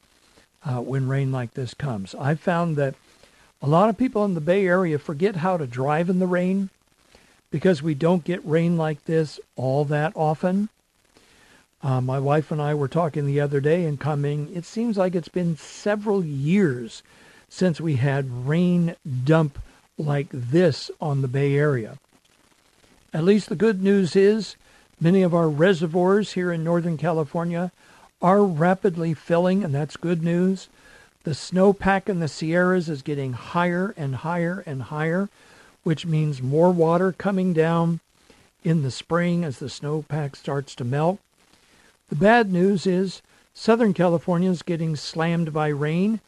uh, 0.65 0.82
when 0.82 1.08
rain 1.08 1.32
like 1.32 1.53
this 1.53 1.74
comes. 1.74 2.15
I've 2.15 2.39
found 2.39 2.75
that 2.77 2.96
a 3.62 3.67
lot 3.67 3.89
of 3.89 3.98
people 3.98 4.25
in 4.25 4.34
the 4.34 4.41
Bay 4.41 4.65
Area 4.65 4.98
forget 4.98 5.38
how 5.38 5.58
to 5.58 5.67
drive 5.67 6.10
in 6.10 6.20
the 6.20 6.27
rain 6.27 6.70
because 7.51 7.84
we 7.84 7.94
don't 7.94 8.24
get 8.24 8.46
rain 8.46 8.75
like 8.75 9.05
this 9.05 9.39
all 9.55 9.86
that 9.86 10.12
often. 10.15 10.70
Uh, 11.84 12.01
my 12.01 12.17
wife 12.17 12.51
and 12.51 12.62
I 12.62 12.74
were 12.74 12.88
talking 12.88 13.25
the 13.25 13.39
other 13.39 13.62
day 13.62 13.86
and 13.86 14.00
coming, 14.00 14.51
it 14.55 14.65
seems 14.65 14.98
like 14.98 15.13
it's 15.13 15.27
been 15.27 15.55
several 15.55 16.25
years 16.25 17.03
since 17.55 17.79
we 17.79 17.95
had 17.95 18.45
rain 18.45 18.97
dump 19.24 19.57
like 19.97 20.27
this 20.29 20.91
on 21.00 21.21
the 21.21 21.27
Bay 21.29 21.55
Area. 21.55 21.97
At 23.13 23.24
least 23.24 23.47
the 23.47 23.55
good 23.55 23.81
news 23.81 24.13
is 24.13 24.57
many 25.00 25.21
of 25.21 25.33
our 25.33 25.47
reservoirs 25.47 26.33
here 26.33 26.51
in 26.51 26.65
Northern 26.65 26.97
California 26.97 27.71
are 28.21 28.43
rapidly 28.43 29.13
filling, 29.13 29.63
and 29.63 29.74
that's 29.74 29.95
good 29.95 30.21
news. 30.21 30.67
The 31.24 31.31
snowpack 31.31 32.09
in 32.09 32.19
the 32.19 32.27
Sierras 32.27 32.89
is 32.89 33.01
getting 33.01 33.31
higher 33.31 33.93
and 33.95 34.17
higher 34.17 34.62
and 34.65 34.83
higher, 34.83 35.29
which 35.83 36.05
means 36.05 36.41
more 36.41 36.71
water 36.71 37.13
coming 37.13 37.53
down 37.53 38.01
in 38.65 38.83
the 38.83 38.91
spring 38.91 39.45
as 39.45 39.59
the 39.59 39.67
snowpack 39.67 40.35
starts 40.35 40.75
to 40.75 40.83
melt. 40.83 41.19
The 42.09 42.17
bad 42.17 42.51
news 42.51 42.85
is 42.85 43.21
Southern 43.53 43.93
California 43.93 44.50
is 44.50 44.62
getting 44.62 44.97
slammed 44.97 45.53
by 45.53 45.69
rain, 45.69 46.19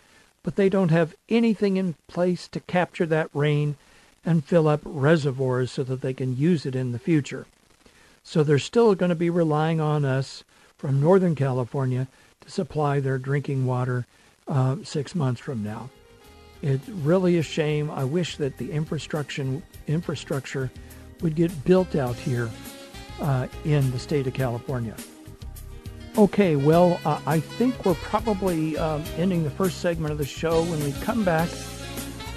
but 0.47 0.55
they 0.55 0.69
don't 0.69 0.91
have 0.91 1.13
anything 1.27 1.75
in 1.75 1.93
place 2.07 2.47
to 2.47 2.61
capture 2.61 3.05
that 3.05 3.29
rain 3.33 3.75
and 4.23 4.45
fill 4.45 4.65
up 4.65 4.79
reservoirs 4.85 5.69
so 5.73 5.83
that 5.83 5.99
they 5.99 6.13
can 6.13 6.37
use 6.37 6.65
it 6.65 6.73
in 6.73 6.93
the 6.93 6.99
future. 6.99 7.45
So 8.23 8.45
they're 8.45 8.57
still 8.57 8.95
going 8.95 9.09
to 9.09 9.15
be 9.15 9.29
relying 9.29 9.81
on 9.81 10.05
us 10.05 10.45
from 10.77 11.01
Northern 11.01 11.35
California 11.35 12.07
to 12.39 12.49
supply 12.49 13.01
their 13.01 13.17
drinking 13.17 13.65
water 13.65 14.05
uh, 14.47 14.77
six 14.85 15.13
months 15.13 15.41
from 15.41 15.65
now. 15.65 15.89
It's 16.61 16.87
really 16.87 17.37
a 17.37 17.43
shame. 17.43 17.91
I 17.91 18.05
wish 18.05 18.37
that 18.37 18.57
the 18.57 18.71
infrastructure 18.71 19.61
infrastructure 19.85 20.71
would 21.19 21.35
get 21.35 21.65
built 21.65 21.93
out 21.93 22.15
here 22.15 22.49
uh, 23.19 23.47
in 23.65 23.91
the 23.91 23.99
state 23.99 24.27
of 24.27 24.33
California. 24.33 24.95
Okay, 26.17 26.55
well, 26.55 26.99
uh, 27.05 27.19
I 27.27 27.39
think 27.39 27.85
we're 27.85 27.93
probably 27.93 28.75
um, 28.75 29.03
ending 29.17 29.43
the 29.43 29.51
first 29.51 29.81
segment 29.81 30.11
of 30.11 30.17
the 30.17 30.25
show. 30.25 30.63
When 30.63 30.83
we 30.83 30.91
come 30.93 31.23
back, 31.23 31.47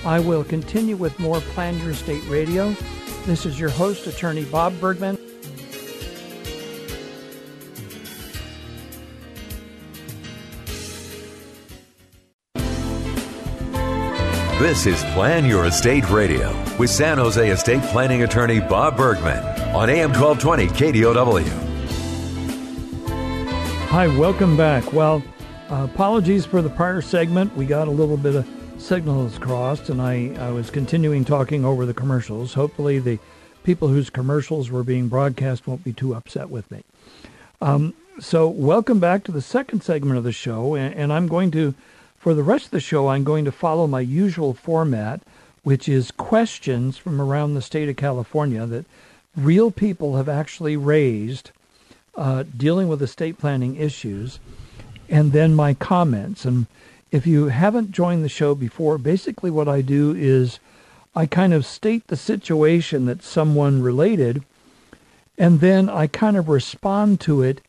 I 0.05 0.21
will 0.21 0.45
continue 0.45 0.97
with 0.97 1.19
more 1.19 1.41
Plan 1.41 1.79
Your 1.79 1.93
Estate 1.93 2.23
Radio. 2.29 2.77
This 3.25 3.47
is 3.47 3.59
your 3.59 3.71
host, 3.71 4.07
Attorney 4.07 4.45
Bob 4.45 4.79
Bergman. 4.81 5.17
This 14.59 14.85
is 14.85 15.03
Plan 15.15 15.47
Your 15.47 15.65
Estate 15.65 16.11
Radio 16.11 16.51
with 16.77 16.91
San 16.91 17.17
Jose 17.17 17.49
Estate 17.51 17.83
Planning 17.85 18.25
Attorney 18.25 18.61
Bob 18.61 18.99
Bergman 18.99 19.43
on 19.75 19.89
AM 19.89 20.13
1220 20.13 20.67
KDOW. 20.67 21.70
Hi, 23.91 24.07
welcome 24.07 24.57
back. 24.57 24.93
Well, 24.93 25.21
uh, 25.69 25.89
apologies 25.93 26.47
for 26.47 26.63
the 26.63 26.71
prior 26.71 27.01
segment. 27.01 27.57
We 27.57 27.67
got 27.67 27.89
a 27.89 27.91
little 27.91 28.17
bit 28.17 28.37
of 28.37 28.49
signals 28.79 29.37
crossed, 29.37 29.89
and 29.91 30.01
I, 30.01 30.33
I 30.39 30.53
was 30.53 30.71
continuing 30.71 31.25
talking 31.25 31.65
over 31.65 31.85
the 31.85 31.93
commercials. 31.93 32.55
Hopefully, 32.55 33.01
the 33.01 33.19
people 33.65 33.89
whose 33.89 34.09
commercials 34.09 34.71
were 34.71 34.85
being 34.85 35.09
broadcast 35.09 35.67
won't 35.67 35.83
be 35.83 35.93
too 35.93 36.15
upset 36.15 36.51
with 36.51 36.71
me. 36.71 36.85
Um, 37.61 37.95
so, 38.21 38.47
welcome 38.47 39.01
back 39.01 39.25
to 39.25 39.33
the 39.33 39.43
second 39.43 39.83
segment 39.83 40.19
of 40.19 40.23
the 40.23 40.31
show, 40.31 40.77
and, 40.77 40.95
and 40.95 41.13
I'm 41.13 41.27
going 41.27 41.51
to 41.51 41.75
for 42.17 42.33
the 42.33 42.45
rest 42.45 42.67
of 42.67 42.71
the 42.71 42.79
show, 42.79 43.09
I'm 43.09 43.25
going 43.25 43.45
to 43.45 43.51
follow 43.51 43.89
my 43.89 44.03
usual 44.03 44.55
format, 44.55 45.21
which 45.65 45.89
is 45.89 46.13
questions 46.13 46.97
from 46.97 47.21
around 47.21 47.55
the 47.55 47.61
state 47.61 47.89
of 47.89 47.97
California 47.97 48.67
that 48.67 48.85
real 49.37 49.73
people 49.73 50.17
have 50.17 50.29
actually 50.29 50.77
raised 50.77 51.51
uh, 52.17 52.45
dealing 52.57 52.89
with 52.89 53.03
estate 53.03 53.39
planning 53.39 53.77
issues, 53.77 54.39
and 55.09 55.33
then 55.33 55.55
my 55.55 55.75
comments. 55.75 56.45
And 56.45 56.67
if 57.11 57.27
you 57.27 57.49
haven't 57.49 57.93
joined 57.93 58.25
the 58.25 58.29
show 58.29 58.55
before, 58.55 58.99
basically 58.99 59.51
what 59.51 59.69
I 59.69 59.81
do 59.81 60.15
is 60.15 60.59
I 61.15 61.27
kind 61.27 61.53
of 61.53 61.67
state 61.67 62.07
the 62.07 62.17
situation 62.17 63.07
that 63.07 63.23
someone 63.23 63.83
related, 63.83 64.45
and 65.37 65.61
then 65.61 65.89
I 65.89 66.07
kind 66.07 66.37
of 66.37 66.49
respond 66.49 67.21
to 67.21 67.43
it 67.43 67.61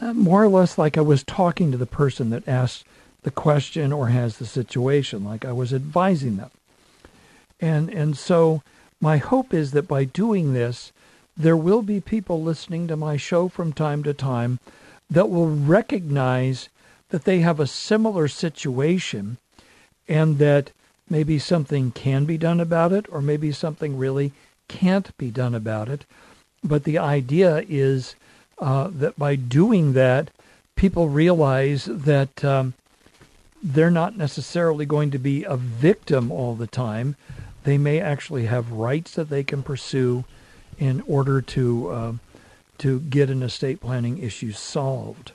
uh, 0.00 0.12
more 0.14 0.42
or 0.42 0.48
less 0.48 0.78
like 0.78 0.98
I 0.98 1.02
was 1.02 1.22
talking 1.22 1.70
to 1.70 1.78
the 1.78 1.86
person 1.86 2.30
that 2.30 2.48
asked 2.48 2.84
the 3.22 3.30
question 3.30 3.92
or 3.92 4.08
has 4.08 4.38
the 4.38 4.46
situation, 4.46 5.24
like 5.24 5.44
I 5.44 5.52
was 5.52 5.72
advising 5.72 6.36
them. 6.36 6.50
And, 7.60 7.88
and 7.90 8.16
so 8.16 8.62
my 9.00 9.18
hope 9.18 9.54
is 9.54 9.70
that 9.72 9.86
by 9.86 10.04
doing 10.04 10.54
this, 10.54 10.91
there 11.36 11.56
will 11.56 11.82
be 11.82 12.00
people 12.00 12.42
listening 12.42 12.86
to 12.88 12.96
my 12.96 13.16
show 13.16 13.48
from 13.48 13.72
time 13.72 14.02
to 14.02 14.14
time 14.14 14.58
that 15.10 15.30
will 15.30 15.48
recognize 15.48 16.68
that 17.10 17.24
they 17.24 17.40
have 17.40 17.60
a 17.60 17.66
similar 17.66 18.28
situation 18.28 19.36
and 20.08 20.38
that 20.38 20.70
maybe 21.08 21.38
something 21.38 21.90
can 21.90 22.24
be 22.24 22.38
done 22.38 22.60
about 22.60 22.92
it 22.92 23.06
or 23.10 23.20
maybe 23.20 23.52
something 23.52 23.96
really 23.98 24.32
can't 24.68 25.16
be 25.18 25.30
done 25.30 25.54
about 25.54 25.88
it. 25.88 26.04
But 26.64 26.84
the 26.84 26.98
idea 26.98 27.64
is 27.68 28.14
uh, 28.58 28.88
that 28.92 29.18
by 29.18 29.36
doing 29.36 29.92
that, 29.92 30.30
people 30.76 31.08
realize 31.08 31.84
that 31.84 32.44
um, 32.44 32.74
they're 33.62 33.90
not 33.90 34.16
necessarily 34.16 34.86
going 34.86 35.10
to 35.10 35.18
be 35.18 35.44
a 35.44 35.56
victim 35.56 36.32
all 36.32 36.54
the 36.54 36.66
time. 36.66 37.16
They 37.64 37.78
may 37.78 38.00
actually 38.00 38.46
have 38.46 38.72
rights 38.72 39.14
that 39.14 39.28
they 39.28 39.44
can 39.44 39.62
pursue 39.62 40.24
in 40.78 41.02
order 41.02 41.40
to 41.40 41.88
uh, 41.88 42.12
to 42.78 43.00
get 43.00 43.30
an 43.30 43.42
estate 43.42 43.80
planning 43.80 44.18
issue 44.18 44.52
solved. 44.52 45.32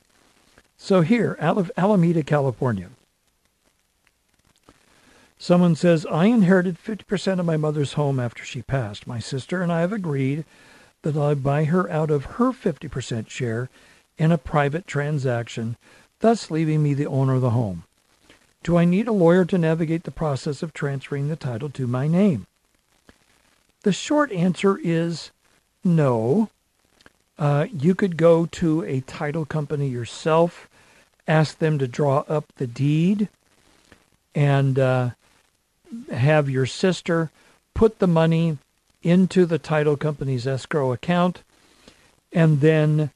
So 0.77 1.01
here, 1.01 1.38
Alameda, 1.39 2.22
California, 2.24 2.89
someone 5.39 5.75
says, 5.75 6.06
I 6.06 6.25
inherited 6.25 6.77
50% 6.77 7.39
of 7.39 7.46
my 7.46 7.58
mother's 7.58 7.94
home 7.94 8.20
after 8.20 8.44
she 8.44 8.62
passed. 8.62 9.08
My 9.08 9.20
sister 9.20 9.63
and 9.63 9.72
I 9.72 9.82
have 9.82 9.94
agreed 9.94 10.46
that 11.03 11.15
I 11.15 11.34
buy 11.34 11.63
her 11.65 11.89
out 11.89 12.12
of 12.12 12.25
her 12.36 12.51
50% 12.51 13.29
share 13.29 13.70
in 14.17 14.32
a 14.32 14.38
private 14.38 14.86
transaction, 14.86 15.77
thus 16.20 16.51
leaving 16.51 16.84
me 16.84 16.94
the 16.94 17.08
owner 17.08 17.36
of 17.36 17.41
the 17.41 17.51
home. 17.51 17.84
Do 18.62 18.77
I 18.77 18.86
need 18.86 19.08
a 19.08 19.13
lawyer 19.13 19.46
to 19.46 19.58
navigate 19.58 20.03
the 20.03 20.12
process 20.12 20.62
of 20.62 20.74
transferring 20.74 21.29
the 21.29 21.36
title 21.36 21.70
to 21.70 21.88
my 21.88 22.08
name? 22.08 22.46
The 23.88 23.94
short 23.94 24.34
answer 24.34 24.77
is 24.84 25.32
no. 25.82 26.50
Uh, 27.39 27.67
you 27.72 27.96
could 27.96 28.17
go 28.17 28.46
to 28.48 28.84
a 28.84 29.00
title 29.00 29.46
company 29.46 29.88
yourself, 29.88 30.67
ask 31.25 31.60
them 31.60 31.79
to 31.79 31.88
draw 31.88 32.25
up 32.27 32.51
the 32.58 32.67
deed, 32.67 33.29
and 34.36 34.77
uh, 34.77 35.12
have 36.12 36.50
your 36.50 36.65
sister 36.65 37.32
put 37.74 38.00
the 38.00 38.08
money 38.08 38.58
into 39.03 39.46
the 39.46 39.58
title 39.58 39.96
company's 39.96 40.46
escrow 40.46 40.91
account, 40.91 41.44
and 42.34 42.60
then 42.60 43.12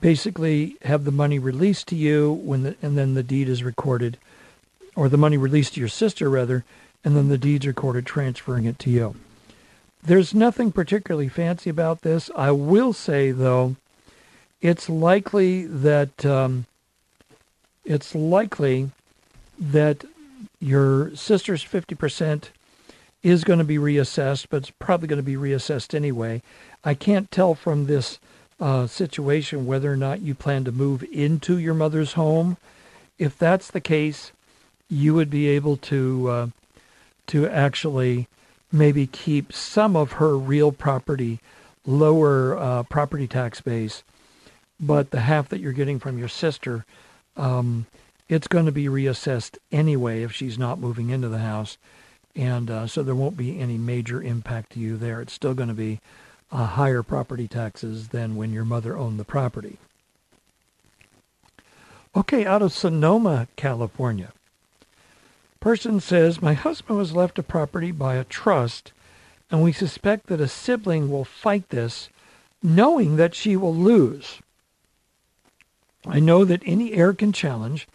basically 0.00 0.78
have 0.84 1.04
the 1.04 1.12
money 1.12 1.38
released 1.38 1.86
to 1.88 1.96
you 1.96 2.32
when 2.32 2.62
the, 2.62 2.76
and 2.80 2.96
then 2.96 3.12
the 3.12 3.22
deed 3.22 3.46
is 3.46 3.62
recorded 3.62 4.16
or 4.96 5.10
the 5.10 5.18
money 5.18 5.36
released 5.36 5.74
to 5.74 5.80
your 5.80 5.88
sister 5.90 6.30
rather, 6.30 6.64
and 7.04 7.14
then 7.14 7.28
the 7.28 7.36
deeds 7.36 7.66
recorded 7.66 8.06
transferring 8.06 8.64
it 8.64 8.78
to 8.78 8.88
you. 8.88 9.14
There's 10.06 10.34
nothing 10.34 10.70
particularly 10.70 11.28
fancy 11.28 11.70
about 11.70 12.02
this. 12.02 12.30
I 12.36 12.50
will 12.50 12.92
say 12.92 13.30
though, 13.30 13.76
it's 14.60 14.88
likely 14.90 15.66
that 15.66 16.26
um, 16.26 16.66
it's 17.84 18.14
likely 18.14 18.90
that 19.58 20.04
your 20.60 21.14
sister's 21.16 21.64
50% 21.64 22.48
is 23.22 23.44
going 23.44 23.58
to 23.58 23.64
be 23.64 23.78
reassessed, 23.78 24.46
but 24.50 24.58
it's 24.58 24.70
probably 24.70 25.08
going 25.08 25.18
to 25.18 25.22
be 25.22 25.36
reassessed 25.36 25.94
anyway. 25.94 26.42
I 26.84 26.92
can't 26.92 27.30
tell 27.30 27.54
from 27.54 27.86
this 27.86 28.18
uh, 28.60 28.86
situation 28.86 29.66
whether 29.66 29.90
or 29.90 29.96
not 29.96 30.20
you 30.20 30.34
plan 30.34 30.64
to 30.64 30.72
move 30.72 31.02
into 31.10 31.58
your 31.58 31.74
mother's 31.74 32.12
home. 32.12 32.58
If 33.18 33.38
that's 33.38 33.70
the 33.70 33.80
case, 33.80 34.32
you 34.90 35.14
would 35.14 35.30
be 35.30 35.48
able 35.48 35.78
to 35.78 36.28
uh, 36.28 36.46
to 37.28 37.48
actually 37.48 38.28
maybe 38.74 39.06
keep 39.06 39.52
some 39.52 39.96
of 39.96 40.12
her 40.12 40.36
real 40.36 40.72
property 40.72 41.40
lower 41.86 42.56
uh, 42.58 42.82
property 42.84 43.26
tax 43.26 43.60
base, 43.60 44.02
but 44.80 45.10
the 45.10 45.20
half 45.20 45.48
that 45.48 45.60
you're 45.60 45.72
getting 45.72 45.98
from 45.98 46.18
your 46.18 46.28
sister, 46.28 46.84
um, 47.36 47.86
it's 48.28 48.48
going 48.48 48.66
to 48.66 48.72
be 48.72 48.86
reassessed 48.86 49.58
anyway 49.70 50.22
if 50.22 50.32
she's 50.32 50.58
not 50.58 50.78
moving 50.78 51.10
into 51.10 51.28
the 51.28 51.38
house, 51.38 51.76
and 52.34 52.70
uh, 52.70 52.86
so 52.86 53.02
there 53.02 53.14
won't 53.14 53.36
be 53.36 53.58
any 53.58 53.78
major 53.78 54.22
impact 54.22 54.72
to 54.72 54.80
you 54.80 54.96
there. 54.96 55.20
It's 55.20 55.32
still 55.32 55.54
going 55.54 55.68
to 55.68 55.74
be 55.74 56.00
uh, 56.50 56.66
higher 56.66 57.02
property 57.02 57.46
taxes 57.46 58.08
than 58.08 58.36
when 58.36 58.52
your 58.52 58.64
mother 58.64 58.96
owned 58.96 59.20
the 59.20 59.24
property. 59.24 59.78
Okay, 62.16 62.46
out 62.46 62.62
of 62.62 62.72
Sonoma, 62.72 63.48
California. 63.56 64.32
Person 65.64 65.98
says, 65.98 66.42
My 66.42 66.52
husband 66.52 66.98
was 66.98 67.16
left 67.16 67.38
a 67.38 67.42
property 67.42 67.90
by 67.90 68.16
a 68.16 68.24
trust, 68.24 68.92
and 69.50 69.62
we 69.62 69.72
suspect 69.72 70.26
that 70.26 70.38
a 70.38 70.46
sibling 70.46 71.10
will 71.10 71.24
fight 71.24 71.70
this, 71.70 72.10
knowing 72.62 73.16
that 73.16 73.34
she 73.34 73.56
will 73.56 73.74
lose. 73.74 74.40
I 76.06 76.20
know 76.20 76.44
that 76.44 76.60
any 76.66 76.92
heir 76.92 77.14
can 77.14 77.32
challenge. 77.32 77.88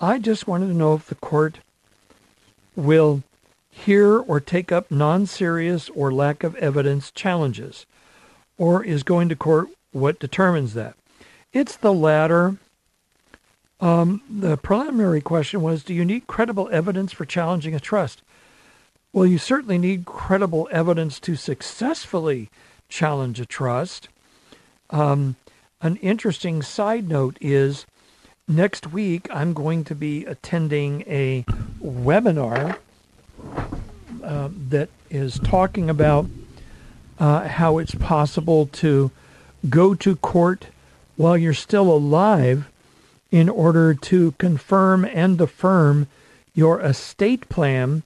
I 0.00 0.18
just 0.18 0.48
wanted 0.48 0.68
to 0.68 0.72
know 0.72 0.94
if 0.94 1.04
the 1.04 1.14
court 1.14 1.58
will 2.74 3.22
hear 3.70 4.16
or 4.16 4.40
take 4.40 4.72
up 4.72 4.90
non 4.90 5.26
serious 5.26 5.90
or 5.90 6.10
lack 6.10 6.42
of 6.42 6.56
evidence 6.56 7.10
challenges, 7.10 7.84
or 8.56 8.82
is 8.82 9.02
going 9.02 9.28
to 9.28 9.36
court 9.36 9.68
what 9.92 10.18
determines 10.18 10.72
that. 10.72 10.96
It's 11.52 11.76
the 11.76 11.92
latter. 11.92 12.56
Um, 13.80 14.22
the 14.30 14.56
preliminary 14.56 15.20
question 15.20 15.62
was 15.62 15.84
Do 15.84 15.94
you 15.94 16.04
need 16.04 16.26
credible 16.26 16.68
evidence 16.72 17.12
for 17.12 17.24
challenging 17.24 17.74
a 17.74 17.80
trust? 17.80 18.22
Well, 19.12 19.26
you 19.26 19.38
certainly 19.38 19.78
need 19.78 20.06
credible 20.06 20.68
evidence 20.72 21.20
to 21.20 21.36
successfully 21.36 22.50
challenge 22.88 23.40
a 23.40 23.46
trust. 23.46 24.08
Um, 24.90 25.36
an 25.80 25.96
interesting 25.96 26.62
side 26.62 27.08
note 27.08 27.36
is 27.40 27.86
next 28.48 28.88
week 28.88 29.28
I'm 29.30 29.54
going 29.54 29.84
to 29.84 29.94
be 29.94 30.24
attending 30.24 31.02
a 31.06 31.44
webinar 31.82 32.78
uh, 34.22 34.48
that 34.68 34.88
is 35.10 35.38
talking 35.40 35.90
about 35.90 36.26
uh, 37.18 37.46
how 37.46 37.78
it's 37.78 37.94
possible 37.94 38.66
to 38.66 39.10
go 39.68 39.94
to 39.94 40.16
court 40.16 40.66
while 41.16 41.36
you're 41.36 41.54
still 41.54 41.90
alive 41.90 42.68
in 43.34 43.48
order 43.48 43.94
to 43.94 44.30
confirm 44.38 45.04
and 45.04 45.40
affirm 45.40 46.06
your 46.54 46.80
estate 46.80 47.48
plan 47.48 48.04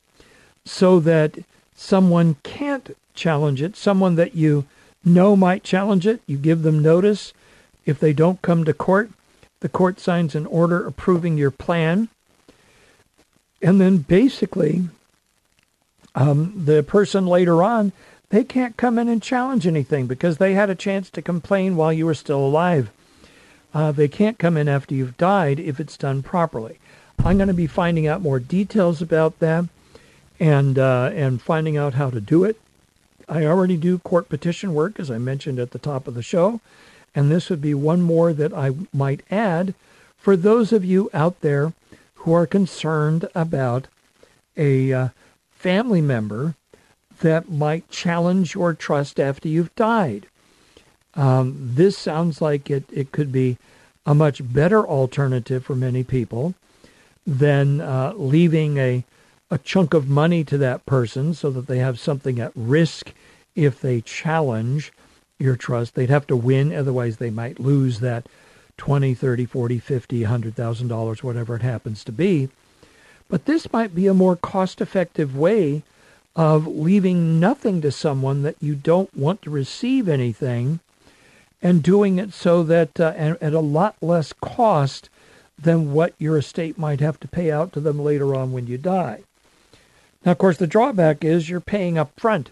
so 0.65 0.99
that 1.01 1.39
someone 1.77 2.37
can't 2.43 2.97
challenge 3.13 3.61
it, 3.61 3.77
someone 3.77 4.15
that 4.15 4.35
you 4.35 4.65
know 5.05 5.37
might 5.37 5.63
challenge 5.63 6.07
it, 6.07 6.23
you 6.27 6.39
give 6.39 6.63
them 6.63 6.81
notice. 6.81 7.35
If 7.85 8.01
they 8.01 8.15
don't 8.15 8.41
come 8.41 8.65
to 8.65 8.73
court, 8.73 9.11
the 9.61 9.69
court 9.69 10.01
signs 10.01 10.35
an 10.35 10.47
order 10.47 10.87
approving 10.87 11.37
your 11.37 11.51
plan. 11.51 12.09
And 13.61 13.79
then 13.79 13.99
basically, 13.99 14.89
um, 16.15 16.55
the 16.65 16.83
person 16.83 17.27
later 17.27 17.63
on, 17.63 17.93
they 18.31 18.45
can't 18.45 18.79
come 18.79 18.99
in 18.99 19.11
and 19.11 19.23
challenge 19.23 19.67
anything 19.67 20.07
because 20.07 20.39
they 20.39 20.55
had 20.55 20.71
a 20.71 20.75
chance 20.75 21.11
to 21.11 21.21
complain 21.21 21.77
while 21.77 21.93
you 21.93 22.07
were 22.07 22.15
still 22.15 22.41
alive. 22.41 22.91
Uh, 23.75 23.93
they 23.93 24.09
can't 24.09 24.39
come 24.39 24.57
in 24.57 24.69
after 24.69 24.95
you've 24.95 25.17
died 25.17 25.61
if 25.61 25.79
it's 25.79 25.97
done 25.97 26.23
properly. 26.23 26.79
I'm 27.19 27.37
going 27.37 27.49
to 27.49 27.55
be 27.55 27.67
finding 27.67 28.07
out 28.07 28.23
more 28.23 28.39
details 28.39 29.03
about 29.03 29.39
that 29.41 29.65
and 30.41 30.79
uh, 30.79 31.11
and 31.13 31.43
finding 31.43 31.77
out 31.77 31.95
how 31.95 32.11
to 32.11 32.21
do 32.21 32.45
it. 32.45 32.61
I 33.29 33.45
already 33.45 33.77
do 33.77 33.99
court 33.99 34.29
petition 34.29 34.73
work, 34.73 34.99
as 34.99 35.11
I 35.11 35.19
mentioned 35.19 35.59
at 35.59 35.73
the 35.73 35.79
top 35.79 36.09
of 36.09 36.15
the 36.15 36.23
show, 36.23 36.61
and 37.15 37.31
this 37.31 37.51
would 37.51 37.61
be 37.61 37.75
one 37.75 38.01
more 38.01 38.33
that 38.33 38.55
I 38.55 38.73
might 38.93 39.21
add 39.31 39.75
for 40.17 40.37
those 40.37 40.73
of 40.73 40.85
you 40.85 41.11
out 41.13 41.41
there 41.41 41.73
who 42.17 42.33
are 42.33 42.47
concerned 42.47 43.29
about 43.35 43.87
a 44.57 44.93
uh, 44.93 45.09
family 45.51 46.01
member 46.01 46.55
that 47.21 47.51
might 47.51 47.91
challenge 47.91 48.55
your 48.55 48.75
trust 48.75 49.21
after 49.21 49.49
you've 49.49 49.75
died. 49.75 50.27
Um, 51.19 51.57
this 51.75 51.99
sounds 51.99 52.41
like 52.41 52.71
it, 52.71 52.85
it 52.93 53.11
could 53.11 53.33
be 53.33 53.59
a 54.07 54.15
much 54.15 54.41
better 54.53 54.87
alternative 54.87 55.65
for 55.65 55.75
many 55.75 56.05
people 56.05 56.55
than 57.27 57.81
uh, 57.81 58.13
leaving 58.15 58.79
a, 58.79 59.05
a 59.51 59.59
chunk 59.59 59.95
of 59.95 60.09
money 60.09 60.45
to 60.45 60.57
that 60.59 60.87
person 60.87 61.35
so 61.35 61.51
that 61.51 61.67
they 61.67 61.79
have 61.79 61.99
something 61.99 62.39
at 62.39 62.53
risk 62.55 63.13
if 63.57 63.81
they 63.81 64.01
challenge 64.01 64.93
your 65.41 65.57
trust. 65.57 65.97
They'd 65.97 66.09
have 66.09 66.29
to 66.29 66.37
win, 66.37 66.73
otherwise 66.73 67.17
they 67.17 67.31
might 67.31 67.59
lose 67.59 67.99
that 67.99 68.27
20, 68.77 69.13
30, 69.13 69.45
40, 69.45 69.79
50, 69.81 70.21
$100,000, 70.23 71.23
whatever 71.25 71.57
it 71.57 71.63
happens 71.63 72.05
to 72.05 72.13
be. 72.13 72.49
But 73.29 73.47
this 73.47 73.73
might 73.73 73.93
be 73.93 74.07
a 74.07 74.15
more 74.15 74.37
cost 74.37 74.81
effective 74.81 75.37
way 75.37 75.83
of 76.37 76.69
leaving 76.69 77.41
nothing 77.41 77.81
to 77.81 77.91
someone 77.91 78.43
that 78.43 78.57
you 78.61 78.77
don't 78.77 79.13
want 79.17 79.43
to 79.43 79.51
receive 79.51 80.09
anything 80.09 80.79
and 81.61 81.83
doing 81.83 82.19
it 82.19 82.33
so 82.33 82.63
that 82.63 83.01
uh, 83.01 83.37
at 83.41 83.53
a 83.53 83.61
lot 83.61 83.97
less 84.01 84.33
cost 84.33 85.09
than 85.59 85.93
what 85.93 86.15
your 86.19 86.39
estate 86.39 86.79
might 86.79 87.01
have 87.01 87.19
to 87.21 87.29
pay 87.29 87.51
out 87.51 87.73
to 87.73 87.81
them 87.81 87.99
later 87.99 88.35
on 88.35 88.53
when 88.53 88.67
you 88.67 88.79
die. 88.79 89.23
Now, 90.25 90.33
of 90.33 90.39
course, 90.39 90.57
the 90.57 90.67
drawback 90.67 91.25
is 91.25 91.49
you're 91.49 91.61
paying 91.61 91.99
up 91.99 92.13
front, 92.19 92.51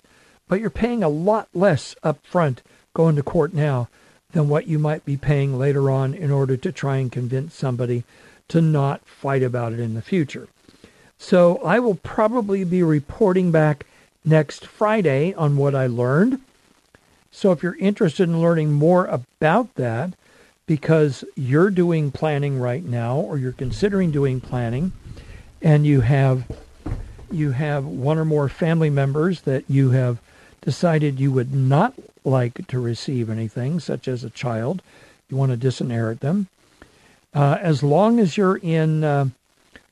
but 0.49 0.61
you're 0.61 0.71
paying 0.71 1.03
a 1.03 1.09
lot 1.09 1.49
less 1.55 1.95
up 2.03 2.25
front 2.25 2.63
going 2.95 3.17
to 3.17 3.23
court 3.23 3.53
now 3.53 3.89
than 4.33 4.49
what 4.49 4.67
you 4.67 4.79
might 4.79 5.05
be 5.05 5.17
paying 5.17 5.59
later 5.59 5.91
on 5.91 6.15
in 6.15 6.31
order 6.31 6.57
to 6.57 6.73
try 6.73 6.97
and 6.97 7.13
convince 7.13 7.55
somebody 7.55 8.05
to 8.49 8.61
not 8.61 9.07
fight 9.07 9.43
about 9.43 9.73
it 9.73 9.81
in 9.81 9.95
the 9.95 10.03
future. 10.03 10.49
So 11.19 11.57
I 11.59 11.79
will 11.79 11.95
probably 11.95 12.65
be 12.65 12.83
reporting 12.83 13.51
back 13.51 13.87
next 14.25 14.67
Friday 14.67 15.33
on 15.35 15.57
what 15.57 15.75
I 15.75 15.87
learned. 15.87 16.41
So 17.37 17.53
if 17.53 17.63
you're 17.63 17.77
interested 17.77 18.31
in 18.31 18.41
learning 18.41 18.73
more 18.73 19.05
about 19.05 19.75
that, 19.75 20.15
because 20.65 21.23
you're 21.35 21.69
doing 21.69 22.11
planning 22.11 22.59
right 22.59 22.83
now 22.83 23.19
or 23.19 23.37
you're 23.37 23.53
considering 23.53 24.11
doing 24.11 24.41
planning 24.41 24.93
and 25.61 25.87
you 25.87 26.01
have 26.01 26.45
you 27.31 27.51
have 27.51 27.85
one 27.85 28.17
or 28.17 28.25
more 28.25 28.49
family 28.49 28.89
members 28.89 29.43
that 29.43 29.65
you 29.69 29.91
have 29.91 30.19
decided 30.63 31.21
you 31.21 31.31
would 31.31 31.55
not 31.55 31.93
like 32.25 32.67
to 32.69 32.81
receive 32.81 33.29
anything, 33.29 33.81
such 33.81 34.09
as 34.09 34.25
a 34.25 34.31
child, 34.31 34.81
you 35.29 35.37
want 35.37 35.53
to 35.53 35.59
disinherit 35.59 36.21
them. 36.21 36.49
Uh, 37.35 37.59
as 37.61 37.83
long 37.83 38.19
as 38.19 38.39
you're 38.39 38.57
in 38.57 39.05
uh, 39.05 39.27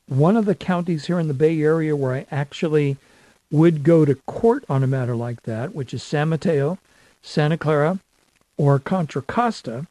one 0.07 0.39
of 0.39 0.47
the 0.47 0.55
counties 0.55 1.05
here 1.09 1.19
in 1.19 1.29
the 1.29 1.35
Bay 1.35 1.61
Area 1.61 1.95
where 1.95 2.15
I 2.15 2.27
actually 2.31 2.97
would 3.51 3.83
go 3.83 4.07
to 4.07 4.15
court 4.15 4.65
on 4.67 4.83
a 4.83 4.87
matter 4.87 5.15
like 5.15 5.43
that, 5.43 5.75
which 5.75 5.93
is 5.93 6.03
San 6.03 6.31
Mateo, 6.31 6.79
Santa 7.27 7.57
Clara, 7.57 7.99
or 8.59 8.79
Contra 8.79 9.23
Costa, 9.23 9.87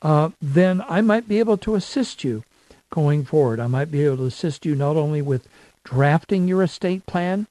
uh, 0.00 0.30
then 0.40 0.82
I 0.88 1.00
might 1.00 1.28
be 1.28 1.40
able 1.40 1.56
to 1.58 1.74
assist 1.74 2.22
you 2.22 2.44
going 2.90 3.24
forward. 3.24 3.58
I 3.58 3.66
might 3.66 3.90
be 3.90 4.04
able 4.04 4.18
to 4.18 4.26
assist 4.26 4.64
you 4.64 4.74
not 4.76 4.96
only 4.96 5.20
with 5.20 5.48
drafting 5.82 6.46
your 6.46 6.62
estate 6.62 7.04
plan, 7.04 7.48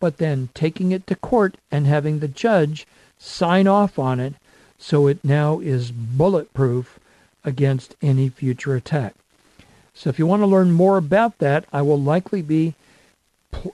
but 0.00 0.18
then 0.18 0.48
taking 0.52 0.90
it 0.90 1.06
to 1.06 1.14
court 1.14 1.56
and 1.70 1.86
having 1.86 2.18
the 2.18 2.28
judge 2.28 2.86
sign 3.18 3.68
off 3.68 3.98
on 3.98 4.18
it 4.18 4.34
so 4.78 5.06
it 5.06 5.22
now 5.22 5.60
is 5.60 5.92
bulletproof 5.92 6.98
against 7.44 7.94
any 8.02 8.28
future 8.28 8.74
attack. 8.74 9.14
So 9.94 10.10
if 10.10 10.18
you 10.18 10.26
want 10.26 10.42
to 10.42 10.46
learn 10.46 10.72
more 10.72 10.96
about 10.96 11.38
that, 11.38 11.66
I 11.72 11.82
will 11.82 12.00
likely 12.00 12.42
be, 12.42 12.74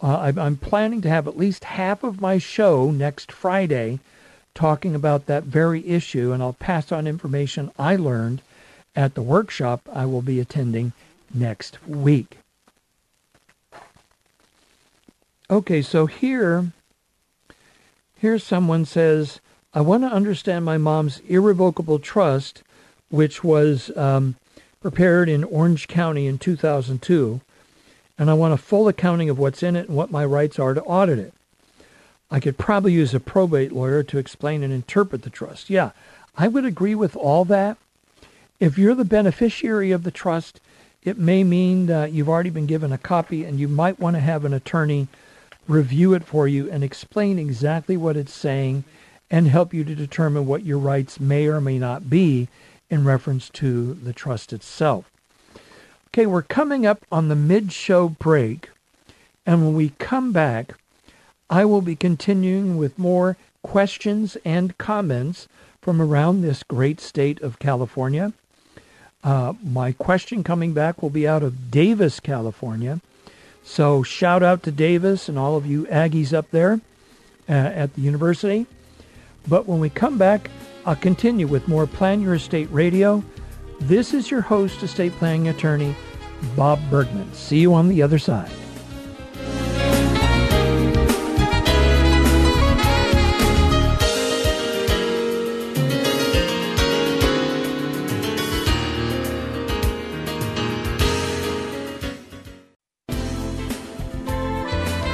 uh, 0.03 0.33
I'm 0.37 0.57
planning 0.57 1.01
to 1.03 1.09
have 1.09 1.27
at 1.27 1.39
least 1.39 1.65
half 1.65 2.05
of 2.05 2.21
my 2.21 2.39
show 2.39 2.91
next 2.91 3.33
Friday 3.33 4.01
talking 4.57 4.95
about 4.95 5.27
that 5.27 5.45
very 5.45 5.87
issue, 5.87 6.33
and 6.33 6.43
I'll 6.43 6.55
pass 6.55 6.91
on 6.91 7.07
information 7.07 7.71
I 7.79 7.95
learned 7.95 8.43
at 8.97 9.15
the 9.15 9.23
workshop 9.23 9.89
I 9.93 10.07
will 10.07 10.23
be 10.23 10.41
attending 10.41 10.93
next 11.33 11.79
week. 11.87 12.39
Okay, 15.49 15.83
so 15.83 16.07
here, 16.07 16.73
here 18.19 18.39
someone 18.39 18.85
says, 18.85 19.41
I 19.73 19.81
want 19.83 20.03
to 20.03 20.09
understand 20.09 20.65
my 20.65 20.79
mom's 20.79 21.21
irrevocable 21.29 22.01
trust, 22.01 22.65
which 23.11 23.45
was 23.45 23.97
um, 23.97 24.35
prepared 24.81 25.29
in 25.29 25.45
Orange 25.45 25.87
County 25.87 26.27
in 26.27 26.39
2002, 26.39 27.41
and 28.19 28.31
I 28.31 28.35
want 28.35 28.55
a 28.55 28.57
full 28.57 28.89
accounting 28.89 29.29
of 29.29 29.39
what's 29.39 29.63
in 29.63 29.77
it 29.77 29.87
and 29.87 29.97
what 29.97 30.11
my 30.11 30.25
rights 30.25 30.59
are 30.59 30.75
to 30.75 30.83
audit 30.83 31.19
it. 31.19 31.35
I 32.31 32.41
could 32.41 32.59
probably 32.59 32.93
use 32.93 33.15
a 33.15 33.21
probate 33.21 33.73
lawyer 33.73 34.03
to 34.03 34.19
explain 34.19 34.63
and 34.63 34.73
interpret 34.73 35.23
the 35.23 35.31
trust. 35.31 35.71
Yeah, 35.71 35.91
I 36.37 36.49
would 36.49 36.65
agree 36.65 36.95
with 36.95 37.17
all 37.17 37.45
that. 37.47 37.79
If 38.59 38.79
you're 38.79 38.95
the 38.95 39.05
beneficiary 39.05 39.93
of 39.93 40.03
the 40.03 40.11
trust, 40.11 40.61
it 41.03 41.19
may 41.19 41.45
mean 41.45 41.87
that 41.87 42.13
you've 42.13 42.29
already 42.29 42.51
been 42.51 42.67
given 42.67 42.93
a 42.93 42.99
copy 42.99 43.45
and 43.45 43.61
you 43.61 43.69
might 43.69 44.01
want 44.01 44.17
to 44.17 44.21
have 44.21 44.45
an 44.45 44.53
attorney 44.53 45.09
review 45.69 46.15
it 46.15 46.25
for 46.25 46.49
you 46.49 46.71
and 46.71 46.83
explain 46.83 47.39
exactly 47.39 47.97
what 47.97 48.17
it's 48.17 48.33
saying 48.33 48.85
and 49.31 49.49
help 49.49 49.75
you 49.75 49.85
to 49.85 49.95
determine 49.95 50.47
what 50.47 50.65
your 50.65 50.79
rights 50.79 51.21
may 51.21 51.47
or 51.47 51.61
may 51.61 51.79
not 51.79 52.09
be 52.09 52.49
in 52.91 53.05
reference 53.05 53.51
to 53.51 53.95
the 53.95 54.13
trust 54.13 54.53
itself. 54.53 55.11
Okay, 56.09 56.27
we're 56.27 56.43
coming 56.43 56.87
up 56.87 57.05
on 57.11 57.29
the 57.29 57.37
mid 57.37 57.73
show 57.73 58.09
break, 58.09 58.71
and 59.45 59.65
when 59.65 59.75
we 59.75 59.91
come 59.99 60.33
back, 60.33 60.75
I 61.49 61.65
will 61.65 61.83
be 61.83 61.97
continuing 61.97 62.77
with 62.77 62.99
more 62.99 63.37
questions 63.63 64.37
and 64.45 64.77
comments 64.79 65.49
from 65.81 66.03
around 66.03 66.43
this 66.43 66.63
great 66.63 67.01
state 67.01 67.41
of 67.41 67.59
California. 67.59 68.33
Uh, 69.23 69.55
my 69.63 69.93
question 69.93 70.45
coming 70.45 70.73
back 70.73 71.03
will 71.03 71.11
be 71.11 71.27
out 71.27 71.43
of 71.43 71.71
Davis, 71.71 72.21
California. 72.21 73.01
So 73.65 74.03
shout 74.03 74.43
out 74.43 74.63
to 74.65 74.71
Davis 74.71 75.29
and 75.29 75.39
all 75.39 75.57
of 75.57 75.67
you 75.67 75.87
Aggies 75.87 76.33
up 76.33 76.51
there 76.51 76.81
uh, 77.49 77.53
at 77.53 77.95
the 77.95 78.01
university. 78.01 78.67
But 79.49 79.67
when 79.67 79.81
we 79.81 79.91
come 79.91 80.19
back, 80.19 80.51
I'll 80.85 80.97
continue 80.97 81.47
with 81.47 81.67
more 81.67 81.87
Plan 81.87 82.21
Your 82.21 82.35
Estate 82.35 82.69
Radio. 82.71 83.25
This 83.81 84.15
is 84.15 84.31
your 84.31 84.41
host, 84.41 84.83
estate 84.83 85.13
planning 85.15 85.49
attorney 85.49 85.95
Bob 86.57 86.79
Bergman. 86.91 87.33
See 87.35 87.59
you 87.59 87.75
on 87.75 87.89
the 87.89 88.03
other 88.03 88.19
side. 88.19 88.51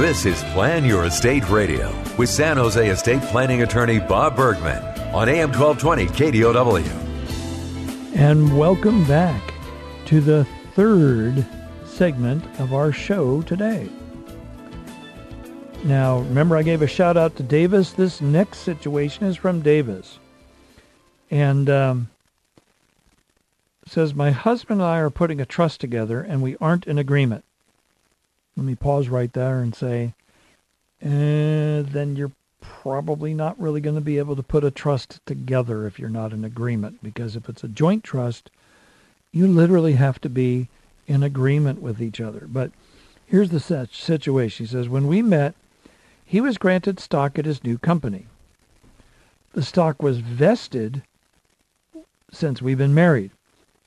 This 0.03 0.27
is 0.27 0.43
Plan 0.53 0.85
Your 0.85 1.05
Estate 1.05 1.49
Radio 1.49 1.95
with 2.19 2.29
San 2.29 2.57
Jose 2.57 2.89
estate 2.89 3.23
planning 3.23 3.63
attorney 3.63 4.01
Bob 4.01 4.35
Bergman 4.35 4.83
on 5.15 5.29
AM 5.29 5.53
1220 5.53 6.07
KDOW. 6.07 8.17
And 8.17 8.59
welcome 8.59 9.05
back 9.05 9.55
to 10.07 10.21
the 10.21 10.45
third 10.75 11.47
segment 11.87 12.45
of 12.59 12.75
our 12.75 12.91
show 12.91 13.43
today. 13.43 13.89
Now, 15.85 16.19
remember, 16.19 16.57
I 16.57 16.65
gave 16.65 16.83
a 16.83 16.89
shout 16.89 17.17
out 17.17 17.37
to 17.37 17.45
Davis. 17.45 17.93
This 17.93 18.21
next 18.21 18.59
situation 18.59 19.27
is 19.27 19.37
from 19.37 19.61
Davis. 19.61 20.19
And 21.31 21.71
um, 21.71 22.11
says, 23.87 24.15
My 24.15 24.33
husband 24.33 24.81
and 24.81 24.91
I 24.91 24.99
are 24.99 25.11
putting 25.11 25.41
a 25.41 25.47
trust 25.47 25.81
together 25.81 26.21
and 26.21 26.43
we 26.43 26.57
aren't 26.61 26.89
in 26.89 26.99
agreement. 26.99 27.45
Let 28.57 28.67
me 28.67 28.75
pause 28.75 29.09
right 29.09 29.33
there 29.33 29.61
and 29.61 29.75
say, 29.75 30.15
eh, 31.01 31.83
then 31.83 32.17
you're 32.17 32.33
probably 32.61 33.35
not 33.35 33.61
really 33.61 33.81
going 33.81 33.97
to 33.97 34.01
be 34.01 34.19
able 34.19 34.37
to 34.37 34.43
put 34.43 34.65
a 34.65 34.71
trust 34.71 35.21
together 35.27 35.87
if 35.87 35.99
you're 35.99 36.09
not 36.09 36.33
in 36.33 36.45
agreement. 36.45 37.03
Because 37.03 37.37
if 37.37 37.49
it's 37.49 37.65
a 37.65 37.69
joint 37.69 38.05
trust, 38.05 38.51
you 39.33 39.47
literally 39.47 39.95
have 39.95 40.21
to 40.21 40.29
be 40.29 40.69
in 41.07 41.23
agreement 41.23 41.83
with 41.83 42.01
each 42.01 42.21
other. 42.21 42.47
But 42.47 42.71
here's 43.27 43.51
the 43.51 43.89
situation. 43.91 44.67
He 44.67 44.71
says, 44.71 44.89
when 44.89 45.07
we 45.07 45.23
met, 45.23 45.55
he 46.25 46.41
was 46.41 46.59
granted 46.59 47.01
stock 47.01 47.39
at 47.39 47.47
his 47.47 47.65
new 47.65 47.79
company. 47.79 48.27
The 49.53 49.63
stock 49.63 50.03
was 50.03 50.19
vested 50.19 51.03
since 52.31 52.63
we've 52.63 52.79
been 52.79 52.95
married. 52.95 53.31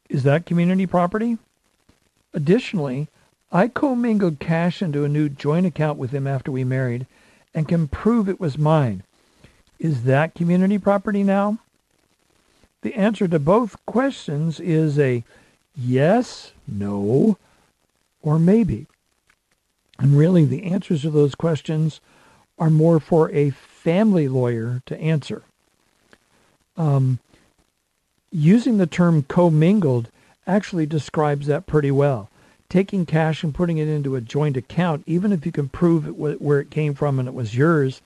Is 0.10 0.24
that 0.24 0.46
community 0.46 0.86
property? 0.86 1.38
Additionally, 2.34 3.08
I 3.52 3.68
commingled 3.68 4.40
cash 4.40 4.82
into 4.82 5.04
a 5.04 5.10
new 5.10 5.30
joint 5.30 5.66
account 5.66 5.98
with 5.98 6.12
him 6.12 6.28
after 6.28 6.52
we 6.52 6.64
married 6.64 7.06
and 7.54 7.68
can 7.68 7.88
prove 7.88 8.28
it 8.28 8.40
was 8.40 8.58
mine. 8.58 9.04
Is 9.80 10.04
that 10.04 10.36
community 10.36 10.78
property 10.78 11.24
now? 11.24 11.60
The 12.82 12.96
answer 12.96 13.28
to 13.28 13.40
both 13.40 13.84
questions 13.86 14.60
is 14.60 15.00
a 15.00 15.24
yes, 15.76 16.52
no, 16.68 17.38
or 18.22 18.40
maybe. 18.40 18.88
And 20.00 20.18
really, 20.18 20.46
the 20.46 20.64
answers 20.64 21.04
to 21.04 21.10
those 21.10 21.36
questions 21.36 22.02
are 22.60 22.70
more 22.70 23.00
for 23.00 23.32
a 23.32 23.52
family 23.52 24.28
lawyer 24.28 24.82
to 24.86 24.98
answer. 25.00 25.44
Um, 26.78 27.20
using 28.32 28.78
the 28.78 28.88
term 28.88 29.24
commingled 29.24 30.10
actually 30.46 30.86
describes 30.86 31.48
that 31.48 31.66
pretty 31.66 31.92
well 31.92 32.30
taking 32.70 33.06
cash 33.06 33.44
and 33.44 33.54
putting 33.54 33.78
it 33.78 33.88
into 33.88 34.16
a 34.16 34.22
joint 34.22 34.58
account, 34.58 35.04
even 35.06 35.32
if 35.32 35.46
you 35.46 35.52
can 35.52 35.70
prove 35.70 36.08
it, 36.08 36.42
where 36.42 36.60
it 36.60 36.72
came 36.72 36.94
from 36.94 37.20
and 37.20 37.28
it 37.28 37.34
was 37.34 37.56
yours, 37.56 38.02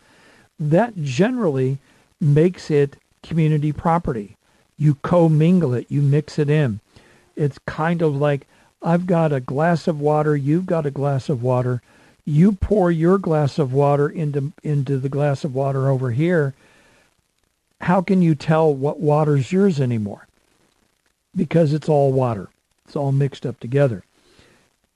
that 0.60 1.02
generally 1.02 1.78
makes 2.20 2.70
it 2.70 2.98
community 3.24 3.72
property. 3.72 4.36
You 4.78 4.96
commingle 4.96 5.74
it, 5.74 5.88
you 5.90 6.02
mix 6.02 6.40
it 6.40 6.50
in. 6.50 6.80
It's 7.36 7.60
kind 7.66 8.02
of 8.02 8.16
like 8.16 8.48
I've 8.82 9.08
got 9.08 9.34
a 9.34 9.40
glass 9.40 9.88
of 9.88 10.00
water, 10.00 10.36
you've 10.36 10.66
got 10.66 10.86
a 10.86 10.92
glass 10.92 11.30
of 11.30 11.44
water. 11.44 11.82
You 12.26 12.52
pour 12.52 12.92
your 12.92 13.18
glass 13.18 13.58
of 13.58 13.74
water 13.74 14.08
into 14.08 14.52
into 14.62 15.00
the 15.00 15.10
glass 15.10 15.44
of 15.44 15.56
water 15.56 15.90
over 15.90 16.12
here. 16.12 16.54
How 17.82 18.02
can 18.02 18.22
you 18.22 18.36
tell 18.36 18.74
what 18.74 19.00
water's 19.00 19.52
yours 19.52 19.80
anymore? 19.80 20.28
Because 21.36 21.74
it's 21.74 21.90
all 21.90 22.12
water. 22.12 22.50
It's 22.86 22.96
all 22.96 23.12
mixed 23.12 23.46
up 23.46 23.60
together. 23.60 24.04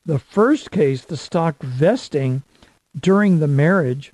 The 0.05 0.19
first 0.19 0.69
case, 0.71 1.03
the 1.03 1.17
stock 1.17 1.61
vesting 1.61 2.43
during 2.99 3.39
the 3.39 3.47
marriage, 3.47 4.11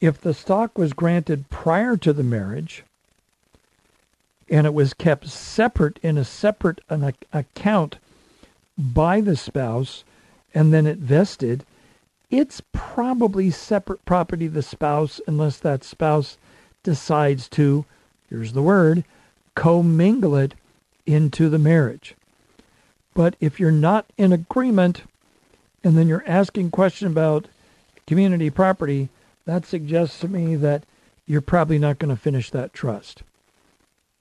if 0.00 0.20
the 0.20 0.34
stock 0.34 0.78
was 0.78 0.92
granted 0.92 1.50
prior 1.50 1.96
to 1.96 2.12
the 2.12 2.22
marriage 2.22 2.84
and 4.48 4.66
it 4.66 4.74
was 4.74 4.94
kept 4.94 5.26
separate 5.28 5.98
in 6.02 6.16
a 6.16 6.24
separate 6.24 6.80
an 6.88 7.12
account 7.32 7.98
by 8.78 9.20
the 9.20 9.36
spouse 9.36 10.04
and 10.54 10.72
then 10.72 10.86
it 10.86 10.98
vested, 10.98 11.64
it's 12.30 12.62
probably 12.72 13.50
separate 13.50 14.04
property 14.04 14.46
of 14.46 14.54
the 14.54 14.62
spouse 14.62 15.20
unless 15.26 15.58
that 15.58 15.82
spouse 15.82 16.36
decides 16.82 17.48
to, 17.48 17.84
here's 18.28 18.52
the 18.52 18.62
word, 18.62 19.04
commingle 19.54 20.36
it 20.36 20.54
into 21.06 21.48
the 21.48 21.58
marriage. 21.58 22.14
But 23.14 23.36
if 23.40 23.60
you're 23.60 23.70
not 23.70 24.06
in 24.18 24.32
agreement 24.32 25.02
and 25.82 25.96
then 25.96 26.08
you're 26.08 26.24
asking 26.26 26.70
questions 26.72 27.12
about 27.12 27.46
community 28.06 28.50
property, 28.50 29.08
that 29.46 29.64
suggests 29.64 30.18
to 30.20 30.28
me 30.28 30.56
that 30.56 30.84
you're 31.26 31.40
probably 31.40 31.78
not 31.78 31.98
going 31.98 32.14
to 32.14 32.20
finish 32.20 32.50
that 32.50 32.74
trust. 32.74 33.22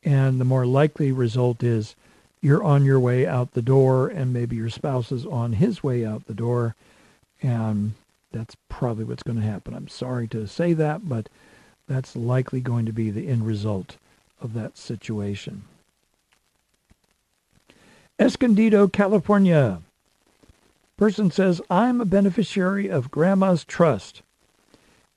And 0.03 0.39
the 0.39 0.45
more 0.45 0.65
likely 0.65 1.11
result 1.11 1.63
is 1.63 1.95
you're 2.41 2.63
on 2.63 2.85
your 2.85 2.99
way 2.99 3.25
out 3.25 3.53
the 3.53 3.61
door 3.61 4.09
and 4.09 4.33
maybe 4.33 4.55
your 4.55 4.69
spouse 4.69 5.11
is 5.11 5.25
on 5.25 5.53
his 5.53 5.83
way 5.83 6.05
out 6.05 6.27
the 6.27 6.33
door. 6.33 6.75
And 7.41 7.93
that's 8.31 8.55
probably 8.69 9.05
what's 9.05 9.23
going 9.23 9.39
to 9.39 9.47
happen. 9.47 9.73
I'm 9.73 9.87
sorry 9.87 10.27
to 10.29 10.47
say 10.47 10.73
that, 10.73 11.07
but 11.07 11.29
that's 11.87 12.15
likely 12.15 12.59
going 12.59 12.85
to 12.85 12.93
be 12.93 13.09
the 13.09 13.27
end 13.27 13.45
result 13.45 13.97
of 14.41 14.53
that 14.53 14.77
situation. 14.77 15.63
Escondido, 18.19 18.87
California. 18.87 19.81
Person 20.97 21.31
says, 21.31 21.59
I'm 21.67 21.99
a 21.99 22.05
beneficiary 22.05 22.87
of 22.87 23.09
Grandma's 23.09 23.65
trust. 23.65 24.21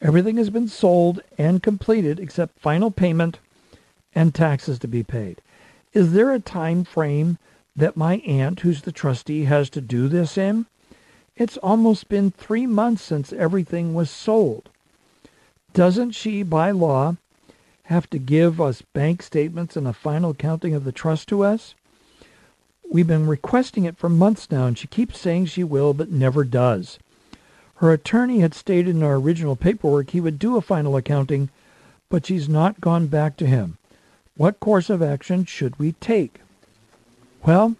Everything 0.00 0.38
has 0.38 0.48
been 0.48 0.66
sold 0.66 1.20
and 1.36 1.62
completed 1.62 2.18
except 2.18 2.58
final 2.58 2.90
payment 2.90 3.38
and 4.14 4.34
taxes 4.34 4.78
to 4.78 4.88
be 4.88 5.02
paid. 5.02 5.42
Is 5.92 6.12
there 6.12 6.32
a 6.32 6.40
time 6.40 6.84
frame 6.84 7.36
that 7.76 7.98
my 7.98 8.16
aunt, 8.26 8.60
who's 8.60 8.80
the 8.80 8.92
trustee, 8.92 9.44
has 9.44 9.68
to 9.70 9.82
do 9.82 10.08
this 10.08 10.38
in? 10.38 10.64
It's 11.36 11.58
almost 11.58 12.08
been 12.08 12.30
three 12.30 12.66
months 12.66 13.02
since 13.02 13.30
everything 13.30 13.92
was 13.92 14.08
sold. 14.10 14.70
Doesn't 15.74 16.12
she, 16.12 16.42
by 16.42 16.70
law, 16.70 17.16
have 17.84 18.08
to 18.08 18.18
give 18.18 18.58
us 18.58 18.80
bank 18.94 19.22
statements 19.22 19.76
and 19.76 19.86
a 19.86 19.92
final 19.92 20.32
counting 20.32 20.74
of 20.74 20.84
the 20.84 20.92
trust 20.92 21.28
to 21.28 21.44
us? 21.44 21.74
We've 22.90 23.06
been 23.06 23.26
requesting 23.26 23.84
it 23.84 23.96
for 23.96 24.08
months 24.08 24.50
now, 24.50 24.66
and 24.66 24.78
she 24.78 24.86
keeps 24.86 25.18
saying 25.18 25.46
she 25.46 25.64
will, 25.64 25.92
but 25.92 26.10
never 26.10 26.44
does. 26.44 26.98
Her 27.76 27.92
attorney 27.92 28.40
had 28.40 28.54
stated 28.54 28.94
in 28.96 29.02
our 29.02 29.16
original 29.16 29.56
paperwork 29.56 30.10
he 30.10 30.20
would 30.20 30.38
do 30.38 30.56
a 30.56 30.62
final 30.62 30.96
accounting, 30.96 31.50
but 32.08 32.24
she's 32.24 32.48
not 32.48 32.80
gone 32.80 33.06
back 33.06 33.36
to 33.36 33.46
him. 33.46 33.76
What 34.36 34.60
course 34.60 34.88
of 34.88 35.02
action 35.02 35.44
should 35.44 35.78
we 35.78 35.92
take? 35.92 36.40
Well, 37.44 37.76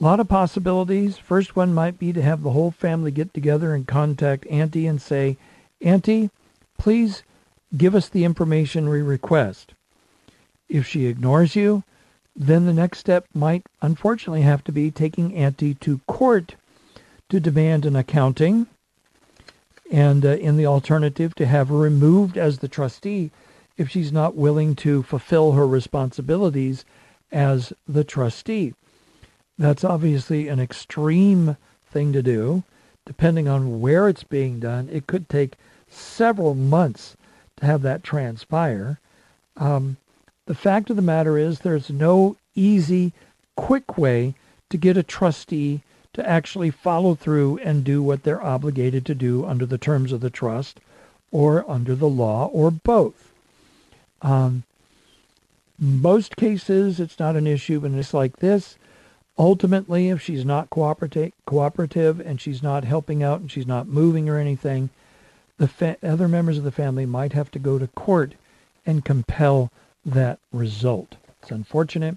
a 0.00 0.04
lot 0.04 0.20
of 0.20 0.28
possibilities. 0.28 1.16
First 1.16 1.56
one 1.56 1.72
might 1.72 1.98
be 1.98 2.12
to 2.12 2.22
have 2.22 2.42
the 2.42 2.50
whole 2.50 2.70
family 2.70 3.10
get 3.10 3.32
together 3.32 3.74
and 3.74 3.86
contact 3.86 4.46
Auntie 4.48 4.86
and 4.86 5.00
say, 5.00 5.36
Auntie, 5.80 6.30
please 6.76 7.22
give 7.76 7.94
us 7.94 8.08
the 8.08 8.24
information 8.24 8.88
we 8.88 9.00
request. 9.00 9.72
If 10.68 10.86
she 10.86 11.06
ignores 11.06 11.56
you, 11.56 11.82
then 12.36 12.66
the 12.66 12.72
next 12.72 12.98
step 12.98 13.26
might 13.34 13.64
unfortunately 13.80 14.42
have 14.42 14.62
to 14.64 14.72
be 14.72 14.90
taking 14.90 15.34
Auntie 15.34 15.74
to 15.74 16.00
court 16.06 16.54
to 17.28 17.40
demand 17.40 17.86
an 17.86 17.96
accounting 17.96 18.66
and 19.90 20.24
uh, 20.24 20.30
in 20.30 20.56
the 20.56 20.66
alternative 20.66 21.34
to 21.34 21.46
have 21.46 21.68
her 21.68 21.76
removed 21.76 22.36
as 22.36 22.58
the 22.58 22.68
trustee 22.68 23.30
if 23.76 23.88
she's 23.88 24.12
not 24.12 24.34
willing 24.34 24.74
to 24.74 25.02
fulfill 25.02 25.52
her 25.52 25.66
responsibilities 25.66 26.84
as 27.32 27.72
the 27.88 28.04
trustee. 28.04 28.74
That's 29.58 29.84
obviously 29.84 30.48
an 30.48 30.60
extreme 30.60 31.56
thing 31.90 32.12
to 32.12 32.22
do. 32.22 32.64
Depending 33.06 33.48
on 33.48 33.80
where 33.80 34.08
it's 34.08 34.24
being 34.24 34.60
done, 34.60 34.88
it 34.90 35.06
could 35.06 35.28
take 35.28 35.54
several 35.88 36.54
months 36.54 37.16
to 37.56 37.66
have 37.66 37.82
that 37.82 38.02
transpire. 38.02 38.98
Um, 39.56 39.96
the 40.46 40.54
fact 40.54 40.90
of 40.90 40.96
the 40.96 41.02
matter 41.02 41.36
is 41.36 41.60
there's 41.60 41.90
no 41.90 42.36
easy, 42.54 43.12
quick 43.56 43.98
way 43.98 44.34
to 44.70 44.76
get 44.76 44.96
a 44.96 45.02
trustee 45.02 45.82
to 46.14 46.26
actually 46.26 46.70
follow 46.70 47.14
through 47.14 47.58
and 47.58 47.84
do 47.84 48.02
what 48.02 48.22
they're 48.22 48.42
obligated 48.42 49.04
to 49.06 49.14
do 49.14 49.44
under 49.44 49.66
the 49.66 49.78
terms 49.78 50.12
of 50.12 50.20
the 50.20 50.30
trust 50.30 50.80
or 51.30 51.68
under 51.70 51.94
the 51.94 52.08
law 52.08 52.46
or 52.46 52.70
both. 52.70 53.32
Um, 54.22 54.62
most 55.78 56.36
cases, 56.36 56.98
it's 56.98 57.18
not 57.18 57.36
an 57.36 57.46
issue, 57.46 57.80
but 57.80 57.90
it's 57.90 58.14
like 58.14 58.36
this. 58.36 58.76
Ultimately, 59.38 60.08
if 60.08 60.22
she's 60.22 60.44
not 60.44 60.70
cooperative, 60.70 61.32
cooperative 61.44 62.20
and 62.20 62.40
she's 62.40 62.62
not 62.62 62.84
helping 62.84 63.22
out 63.22 63.40
and 63.40 63.50
she's 63.50 63.66
not 63.66 63.86
moving 63.86 64.28
or 64.28 64.38
anything, 64.38 64.88
the 65.58 65.68
fa- 65.68 65.98
other 66.02 66.28
members 66.28 66.56
of 66.56 66.64
the 66.64 66.72
family 66.72 67.04
might 67.04 67.34
have 67.34 67.50
to 67.50 67.58
go 67.58 67.78
to 67.78 67.88
court 67.88 68.32
and 68.86 69.04
compel 69.04 69.70
that 70.06 70.38
result. 70.52 71.16
It's 71.42 71.50
unfortunate, 71.50 72.16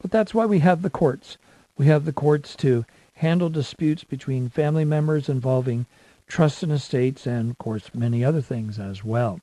but 0.00 0.10
that's 0.10 0.34
why 0.34 0.46
we 0.46 0.60
have 0.60 0.82
the 0.82 0.90
courts. 0.90 1.38
We 1.76 1.86
have 1.86 2.04
the 2.04 2.12
courts 2.12 2.54
to 2.56 2.84
handle 3.14 3.48
disputes 3.48 4.04
between 4.04 4.50
family 4.50 4.84
members 4.84 5.28
involving 5.28 5.86
trusts 6.28 6.62
and 6.62 6.70
estates, 6.70 7.26
and 7.26 7.50
of 7.50 7.58
course, 7.58 7.94
many 7.94 8.24
other 8.24 8.42
things 8.42 8.78
as 8.78 9.02
well. 9.02 9.40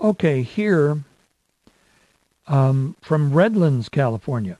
Okay, 0.00 0.42
here 0.42 1.04
um, 2.46 2.96
from 3.00 3.32
Redlands, 3.32 3.88
California. 3.88 4.58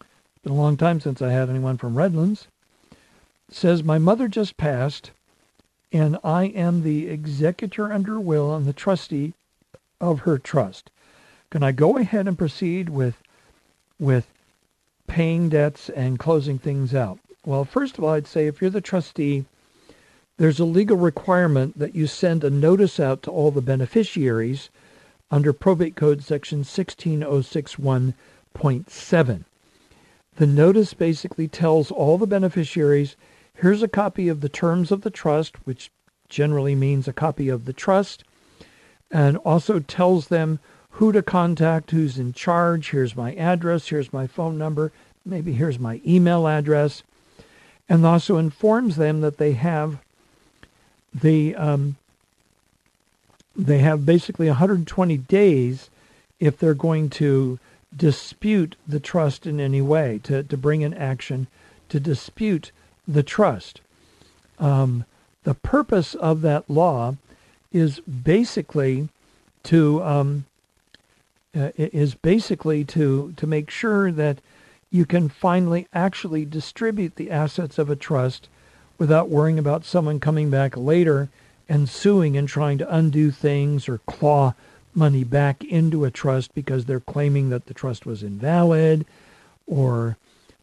It's 0.00 0.42
been 0.42 0.52
a 0.52 0.56
long 0.56 0.76
time 0.76 1.00
since 1.00 1.20
I 1.20 1.30
had 1.30 1.50
anyone 1.50 1.76
from 1.76 1.96
Redlands. 1.96 2.48
It 3.48 3.54
says, 3.54 3.82
My 3.82 3.98
mother 3.98 4.28
just 4.28 4.56
passed, 4.56 5.10
and 5.92 6.18
I 6.24 6.44
am 6.44 6.82
the 6.82 7.08
executor 7.08 7.92
under 7.92 8.18
will 8.18 8.54
and 8.54 8.66
the 8.66 8.72
trustee 8.72 9.34
of 10.10 10.20
her 10.20 10.38
trust. 10.38 10.90
Can 11.50 11.62
I 11.62 11.72
go 11.72 11.96
ahead 11.96 12.28
and 12.28 12.36
proceed 12.36 12.88
with 12.88 13.22
with 13.98 14.26
paying 15.06 15.48
debts 15.48 15.88
and 15.90 16.18
closing 16.18 16.58
things 16.58 16.94
out? 16.94 17.18
Well, 17.46 17.64
first 17.64 17.96
of 17.96 18.04
all, 18.04 18.10
I'd 18.10 18.26
say 18.26 18.46
if 18.46 18.60
you're 18.60 18.70
the 18.70 18.80
trustee, 18.80 19.44
there's 20.36 20.58
a 20.58 20.64
legal 20.64 20.96
requirement 20.96 21.78
that 21.78 21.94
you 21.94 22.06
send 22.06 22.42
a 22.42 22.50
notice 22.50 22.98
out 22.98 23.22
to 23.22 23.30
all 23.30 23.50
the 23.50 23.62
beneficiaries 23.62 24.70
under 25.30 25.52
Probate 25.52 25.94
Code 25.94 26.22
Section 26.22 26.64
16061.7. 26.64 29.44
The 30.36 30.46
notice 30.46 30.94
basically 30.94 31.48
tells 31.48 31.90
all 31.90 32.18
the 32.18 32.26
beneficiaries 32.26 33.16
here's 33.54 33.82
a 33.82 33.88
copy 33.88 34.28
of 34.28 34.40
the 34.40 34.48
terms 34.48 34.90
of 34.90 35.02
the 35.02 35.10
trust, 35.10 35.54
which 35.64 35.90
generally 36.28 36.74
means 36.74 37.06
a 37.06 37.12
copy 37.12 37.48
of 37.48 37.64
the 37.64 37.72
trust, 37.72 38.24
and 39.14 39.36
also 39.38 39.78
tells 39.78 40.26
them 40.26 40.58
who 40.90 41.12
to 41.12 41.22
contact, 41.22 41.92
who's 41.92 42.18
in 42.18 42.32
charge. 42.32 42.90
Here's 42.90 43.16
my 43.16 43.32
address, 43.34 43.88
here's 43.88 44.12
my 44.12 44.26
phone 44.26 44.58
number, 44.58 44.90
maybe 45.24 45.52
here's 45.52 45.78
my 45.78 46.00
email 46.04 46.48
address, 46.48 47.04
and 47.88 48.04
also 48.04 48.38
informs 48.38 48.96
them 48.96 49.20
that 49.20 49.38
they 49.38 49.52
have 49.52 49.98
the 51.14 51.54
um, 51.54 51.96
they 53.54 53.78
have 53.78 54.04
basically 54.04 54.48
120 54.48 55.16
days 55.16 55.88
if 56.40 56.58
they're 56.58 56.74
going 56.74 57.08
to 57.08 57.60
dispute 57.96 58.74
the 58.88 58.98
trust 58.98 59.46
in 59.46 59.60
any 59.60 59.80
way, 59.80 60.18
to, 60.24 60.42
to 60.42 60.56
bring 60.56 60.82
an 60.82 60.92
action 60.92 61.46
to 61.88 62.00
dispute 62.00 62.72
the 63.06 63.22
trust. 63.22 63.80
Um, 64.58 65.04
the 65.44 65.54
purpose 65.54 66.16
of 66.16 66.40
that 66.40 66.68
law 66.68 67.14
is 67.74 68.00
basically 68.00 69.08
to 69.64 70.02
um, 70.02 70.46
uh, 71.54 71.70
is 71.76 72.14
basically 72.14 72.84
to 72.84 73.34
to 73.36 73.46
make 73.46 73.68
sure 73.68 74.10
that 74.12 74.38
you 74.90 75.04
can 75.04 75.28
finally 75.28 75.88
actually 75.92 76.44
distribute 76.44 77.16
the 77.16 77.30
assets 77.30 77.78
of 77.78 77.90
a 77.90 77.96
trust 77.96 78.48
without 78.96 79.28
worrying 79.28 79.58
about 79.58 79.84
someone 79.84 80.20
coming 80.20 80.50
back 80.50 80.76
later 80.76 81.28
and 81.68 81.88
suing 81.88 82.36
and 82.36 82.48
trying 82.48 82.78
to 82.78 82.94
undo 82.94 83.32
things 83.32 83.88
or 83.88 83.98
claw 84.06 84.54
money 84.94 85.24
back 85.24 85.64
into 85.64 86.04
a 86.04 86.10
trust 86.10 86.54
because 86.54 86.84
they're 86.84 87.00
claiming 87.00 87.50
that 87.50 87.66
the 87.66 87.74
trust 87.74 88.06
was 88.06 88.22
invalid 88.22 89.04
or 89.66 90.16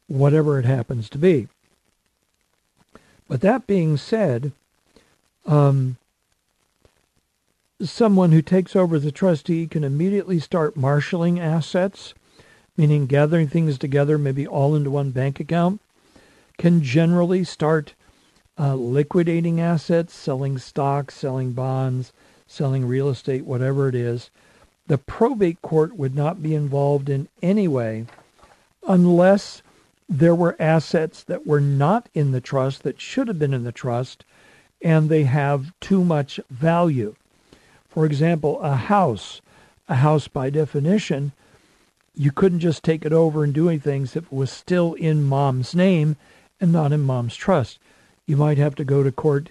whatever 0.08 0.58
it 0.60 0.65
happens 0.65 1.10
to 1.10 1.17
be. 1.17 1.50
But 3.28 3.41
that 3.41 3.67
being 3.67 3.97
said, 3.97 4.54
um, 5.45 5.97
someone 7.83 8.31
who 8.31 8.41
takes 8.41 8.75
over 8.75 8.99
the 8.99 9.11
trustee 9.11 9.67
can 9.67 9.83
immediately 9.83 10.39
start 10.39 10.75
marshaling 10.75 11.39
assets, 11.39 12.13
meaning 12.77 13.05
gathering 13.05 13.47
things 13.47 13.77
together, 13.77 14.17
maybe 14.17 14.45
all 14.47 14.75
into 14.75 14.91
one 14.91 15.11
bank 15.11 15.39
account, 15.39 15.81
can 16.57 16.83
generally 16.83 17.43
start 17.43 17.93
uh, 18.59 18.75
liquidating 18.75 19.59
assets, 19.59 20.13
selling 20.13 20.57
stocks, 20.57 21.15
selling 21.15 21.53
bonds, 21.53 22.13
selling 22.47 22.87
real 22.87 23.09
estate, 23.09 23.45
whatever 23.45 23.87
it 23.87 23.95
is. 23.95 24.29
The 24.87 24.97
probate 24.97 25.61
court 25.61 25.95
would 25.95 26.15
not 26.15 26.43
be 26.43 26.53
involved 26.53 27.09
in 27.09 27.27
any 27.41 27.67
way 27.67 28.05
unless 28.87 29.61
there 30.09 30.35
were 30.35 30.55
assets 30.59 31.23
that 31.23 31.47
were 31.47 31.61
not 31.61 32.09
in 32.13 32.31
the 32.31 32.41
trust 32.41 32.83
that 32.83 32.99
should 32.99 33.27
have 33.27 33.39
been 33.39 33.53
in 33.53 33.63
the 33.63 33.71
trust 33.71 34.25
and 34.81 35.09
they 35.09 35.23
have 35.23 35.71
too 35.79 36.03
much 36.03 36.39
value. 36.49 37.15
For 37.91 38.06
example, 38.06 38.62
a 38.62 38.75
house, 38.75 39.41
a 39.89 39.95
house 39.95 40.30
by 40.30 40.49
definition, 40.49 41.34
you 42.15 42.32
couldn't 42.32 42.62
just 42.62 42.84
take 42.84 43.06
it 43.06 43.12
over 43.12 43.43
and 43.43 43.54
do 43.54 43.67
anything 43.67 44.04
if 44.04 44.15
it 44.15 44.32
was 44.32 44.49
still 44.49 44.93
in 44.93 45.23
mom's 45.23 45.75
name 45.75 46.15
and 46.62 46.71
not 46.71 46.93
in 46.93 47.01
mom's 47.01 47.36
trust. 47.36 47.80
You 48.25 48.38
might 48.38 48.58
have 48.58 48.75
to 48.75 48.86
go 48.86 49.04
to 49.04 49.12
court 49.12 49.49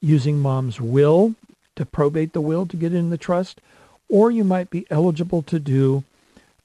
using 0.00 0.38
mom's 0.38 0.80
will 0.80 1.34
to 1.76 1.84
probate 1.84 2.32
the 2.32 2.40
will 2.40 2.64
to 2.66 2.76
get 2.76 2.94
in 2.94 3.10
the 3.10 3.18
trust, 3.18 3.60
or 4.08 4.30
you 4.30 4.44
might 4.44 4.70
be 4.70 4.86
eligible 4.90 5.42
to 5.42 5.58
do 5.58 6.04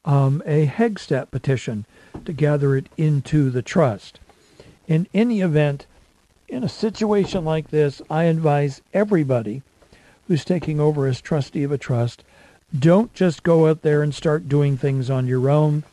um, 0.06 0.42
a 0.46 0.68
Heggstad 0.68 1.32
petition 1.32 1.86
to 2.24 2.32
gather 2.32 2.78
it 2.78 2.88
into 2.96 3.50
the 3.50 3.62
trust. 3.62 4.20
In 4.88 5.08
any 5.14 5.42
event, 5.42 5.86
in 6.48 6.64
a 6.64 6.70
situation 6.70 7.44
like 7.44 7.72
this, 7.72 8.02
I 8.10 8.24
advise 8.24 8.82
everybody 8.94 9.64
who's 10.30 10.46
taking 10.46 10.80
over 10.80 11.08
as 11.08 11.20
trustee 11.20 11.64
of 11.64 11.72
a 11.72 11.78
trust, 11.78 12.24
don't 12.78 13.12
just 13.16 13.42
go 13.42 13.68
out 13.68 13.82
there 13.82 14.04
and 14.04 14.14
start 14.14 14.48
doing 14.48 14.78
things 14.78 15.10
on 15.10 15.26
your 15.26 15.50
own. 15.50 15.84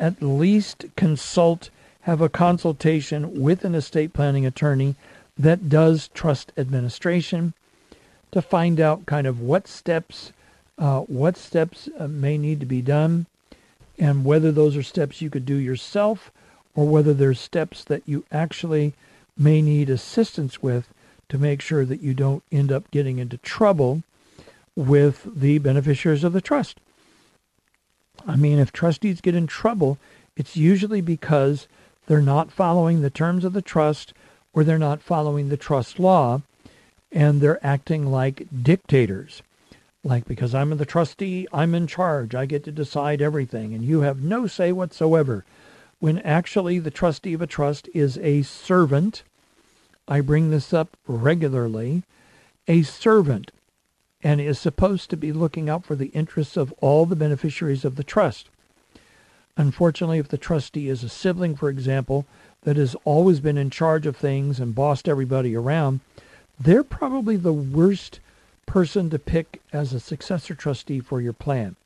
At 0.00 0.22
least 0.22 0.86
consult 0.96 1.68
have 2.00 2.22
a 2.22 2.30
consultation 2.30 3.42
with 3.42 3.62
an 3.62 3.74
estate 3.74 4.14
planning 4.14 4.46
attorney 4.46 4.96
that 5.38 5.68
does 5.68 6.08
trust 6.14 6.50
administration 6.56 7.52
to 8.32 8.40
find 8.40 8.80
out 8.80 9.04
kind 9.04 9.26
of 9.26 9.40
what 9.40 9.68
steps 9.68 10.32
uh, 10.78 11.00
what 11.00 11.36
steps 11.36 11.88
uh, 12.00 12.08
may 12.08 12.36
need 12.36 12.58
to 12.58 12.66
be 12.66 12.80
done 12.80 13.26
and 13.98 14.24
whether 14.24 14.50
those 14.50 14.76
are 14.76 14.82
steps 14.82 15.20
you 15.20 15.30
could 15.30 15.46
do 15.46 15.54
yourself 15.54 16.32
or 16.74 16.88
whether 16.88 17.14
there's 17.14 17.38
steps 17.38 17.84
that 17.84 18.02
you 18.06 18.24
actually 18.32 18.94
may 19.36 19.60
need 19.62 19.88
assistance 19.90 20.62
with 20.62 20.88
to 21.28 21.38
make 21.38 21.60
sure 21.60 21.84
that 21.84 22.00
you 22.00 22.14
don't 22.14 22.42
end 22.52 22.70
up 22.70 22.90
getting 22.90 23.18
into 23.18 23.36
trouble 23.38 24.02
with 24.76 25.28
the 25.34 25.58
beneficiaries 25.58 26.24
of 26.24 26.32
the 26.32 26.40
trust. 26.40 26.78
I 28.26 28.36
mean, 28.36 28.58
if 28.58 28.72
trustees 28.72 29.20
get 29.20 29.34
in 29.34 29.46
trouble, 29.46 29.98
it's 30.36 30.56
usually 30.56 31.00
because 31.00 31.68
they're 32.06 32.20
not 32.20 32.50
following 32.50 33.00
the 33.00 33.10
terms 33.10 33.44
of 33.44 33.52
the 33.52 33.62
trust 33.62 34.12
or 34.52 34.64
they're 34.64 34.78
not 34.78 35.02
following 35.02 35.48
the 35.48 35.56
trust 35.56 35.98
law 35.98 36.42
and 37.12 37.40
they're 37.40 37.64
acting 37.64 38.10
like 38.10 38.46
dictators. 38.62 39.42
Like, 40.02 40.26
because 40.26 40.54
I'm 40.54 40.76
the 40.76 40.84
trustee, 40.84 41.46
I'm 41.52 41.74
in 41.74 41.86
charge, 41.86 42.34
I 42.34 42.44
get 42.44 42.64
to 42.64 42.72
decide 42.72 43.22
everything, 43.22 43.72
and 43.72 43.82
you 43.82 44.00
have 44.00 44.22
no 44.22 44.46
say 44.46 44.70
whatsoever. 44.70 45.46
When 45.98 46.18
actually 46.18 46.78
the 46.78 46.90
trustee 46.90 47.32
of 47.32 47.40
a 47.40 47.46
trust 47.46 47.88
is 47.94 48.18
a 48.18 48.42
servant, 48.42 49.22
I 50.06 50.20
bring 50.20 50.50
this 50.50 50.74
up 50.74 50.96
regularly, 51.06 52.02
a 52.68 52.82
servant, 52.82 53.50
and 54.22 54.40
is 54.40 54.58
supposed 54.58 55.08
to 55.10 55.16
be 55.16 55.32
looking 55.32 55.70
out 55.70 55.84
for 55.84 55.94
the 55.94 56.08
interests 56.08 56.56
of 56.56 56.72
all 56.80 57.06
the 57.06 57.16
beneficiaries 57.16 57.84
of 57.84 57.96
the 57.96 58.04
trust. 58.04 58.48
Unfortunately, 59.56 60.18
if 60.18 60.28
the 60.28 60.38
trustee 60.38 60.88
is 60.88 61.04
a 61.04 61.08
sibling, 61.08 61.54
for 61.54 61.70
example, 61.70 62.26
that 62.62 62.76
has 62.76 62.96
always 63.04 63.40
been 63.40 63.56
in 63.56 63.70
charge 63.70 64.06
of 64.06 64.16
things 64.16 64.60
and 64.60 64.74
bossed 64.74 65.08
everybody 65.08 65.56
around, 65.56 66.00
they're 66.58 66.84
probably 66.84 67.36
the 67.36 67.52
worst 67.52 68.20
person 68.66 69.10
to 69.10 69.18
pick 69.18 69.62
as 69.72 69.92
a 69.92 70.00
successor 70.00 70.54
trustee 70.54 71.00
for 71.00 71.20
your 71.20 71.32
plan. 71.32 71.76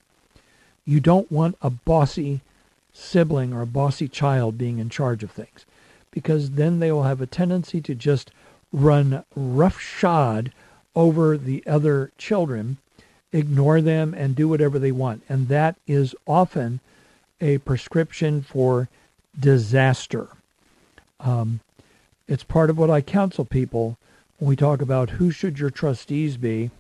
You 0.85 1.01
don't 1.01 1.31
want 1.31 1.57
a 1.61 1.71
bossy 1.71 2.41
sibling 2.93 3.53
or 3.53 3.63
a 3.63 3.67
bossy 3.67 4.09
child 4.09 4.59
being 4.59 4.79
in 4.79 4.89
charge 4.89 5.23
of 5.23 5.31
things 5.31 5.67
because 6.11 6.53
then 6.53 6.79
they 6.79 6.91
will 6.91 7.05
have 7.05 7.21
a 7.21 7.27
tendency 7.27 7.81
to 7.81 7.95
just 7.95 8.31
run 8.73 9.25
roughshod 9.35 10.53
over 10.95 11.37
the 11.37 11.63
other 11.67 12.11
children 12.19 12.79
ignore 13.33 13.81
them, 13.81 14.15
and 14.15 14.35
do 14.35 14.49
whatever 14.49 14.79
they 14.79 14.93
want. 14.93 15.23
And 15.29 15.49
that 15.49 15.77
is 15.87 16.15
often 16.27 16.81
a 17.41 17.59
prescription 17.59 18.43
for 18.43 18.89
disaster. 19.39 20.29
Um, 21.21 21.61
it's 22.27 22.45
part 22.45 22.71
of 22.71 22.79
what 22.79 22.91
I 22.91 23.01
counsel 23.01 23.45
people 23.45 23.97
when 24.39 24.49
we 24.49 24.57
talk 24.57 24.81
about 24.81 25.11
who 25.11 25.31
should 25.31 25.59
your 25.59 25.71
trustees 25.71 26.37
be. 26.37 26.71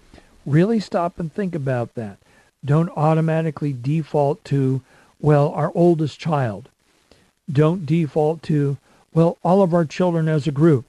Really 0.46 0.80
stop 0.80 1.18
and 1.18 1.32
think 1.32 1.54
about 1.54 1.94
that. 1.94 2.18
Don't 2.64 2.90
automatically 2.96 3.72
default 3.72 4.44
to, 4.46 4.82
well, 5.20 5.50
our 5.50 5.70
oldest 5.74 6.18
child. 6.18 6.68
Don't 7.50 7.86
default 7.86 8.42
to, 8.44 8.78
well, 9.14 9.38
all 9.42 9.62
of 9.62 9.74
our 9.74 9.84
children 9.84 10.28
as 10.28 10.46
a 10.46 10.52
group. 10.52 10.84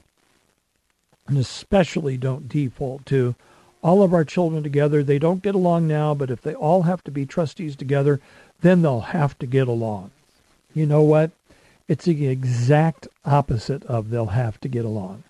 And 1.26 1.38
especially 1.38 2.16
don't 2.16 2.48
default 2.48 3.06
to 3.06 3.34
all 3.82 4.02
of 4.02 4.12
our 4.12 4.24
children 4.24 4.62
together. 4.62 5.02
They 5.02 5.18
don't 5.18 5.42
get 5.42 5.54
along 5.54 5.86
now, 5.88 6.14
but 6.14 6.30
if 6.30 6.42
they 6.42 6.54
all 6.54 6.82
have 6.82 7.02
to 7.04 7.10
be 7.10 7.24
trustees 7.24 7.76
together, 7.76 8.20
then 8.60 8.82
they'll 8.82 9.00
have 9.00 9.38
to 9.38 9.46
get 9.46 9.68
along. 9.68 10.10
You 10.74 10.86
know 10.86 11.02
what? 11.02 11.30
It's 11.88 12.04
the 12.04 12.28
exact 12.28 13.08
opposite 13.24 13.84
of 13.84 14.10
they'll 14.10 14.26
have 14.26 14.60
to 14.60 14.68
get 14.68 14.84
along. 14.84 15.24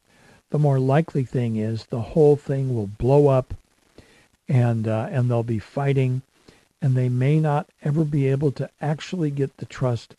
The 0.50 0.58
more 0.58 0.78
likely 0.78 1.24
thing 1.24 1.56
is 1.56 1.86
the 1.86 2.00
whole 2.00 2.36
thing 2.36 2.74
will 2.74 2.88
blow 2.88 3.28
up 3.28 3.54
and 4.48 4.88
uh, 4.88 5.08
and 5.10 5.30
they'll 5.30 5.44
be 5.44 5.60
fighting 5.60 6.22
and 6.82 6.96
they 6.96 7.08
may 7.08 7.38
not 7.38 7.68
ever 7.82 8.04
be 8.04 8.26
able 8.26 8.50
to 8.52 8.68
actually 8.80 9.30
get 9.30 9.56
the 9.58 9.66
trust 9.66 10.14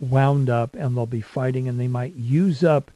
wound 0.00 0.50
up 0.50 0.74
and 0.74 0.96
they'll 0.96 1.06
be 1.06 1.20
fighting 1.20 1.68
and 1.68 1.80
they 1.80 1.88
might 1.88 2.14
use 2.14 2.62
up 2.62 2.90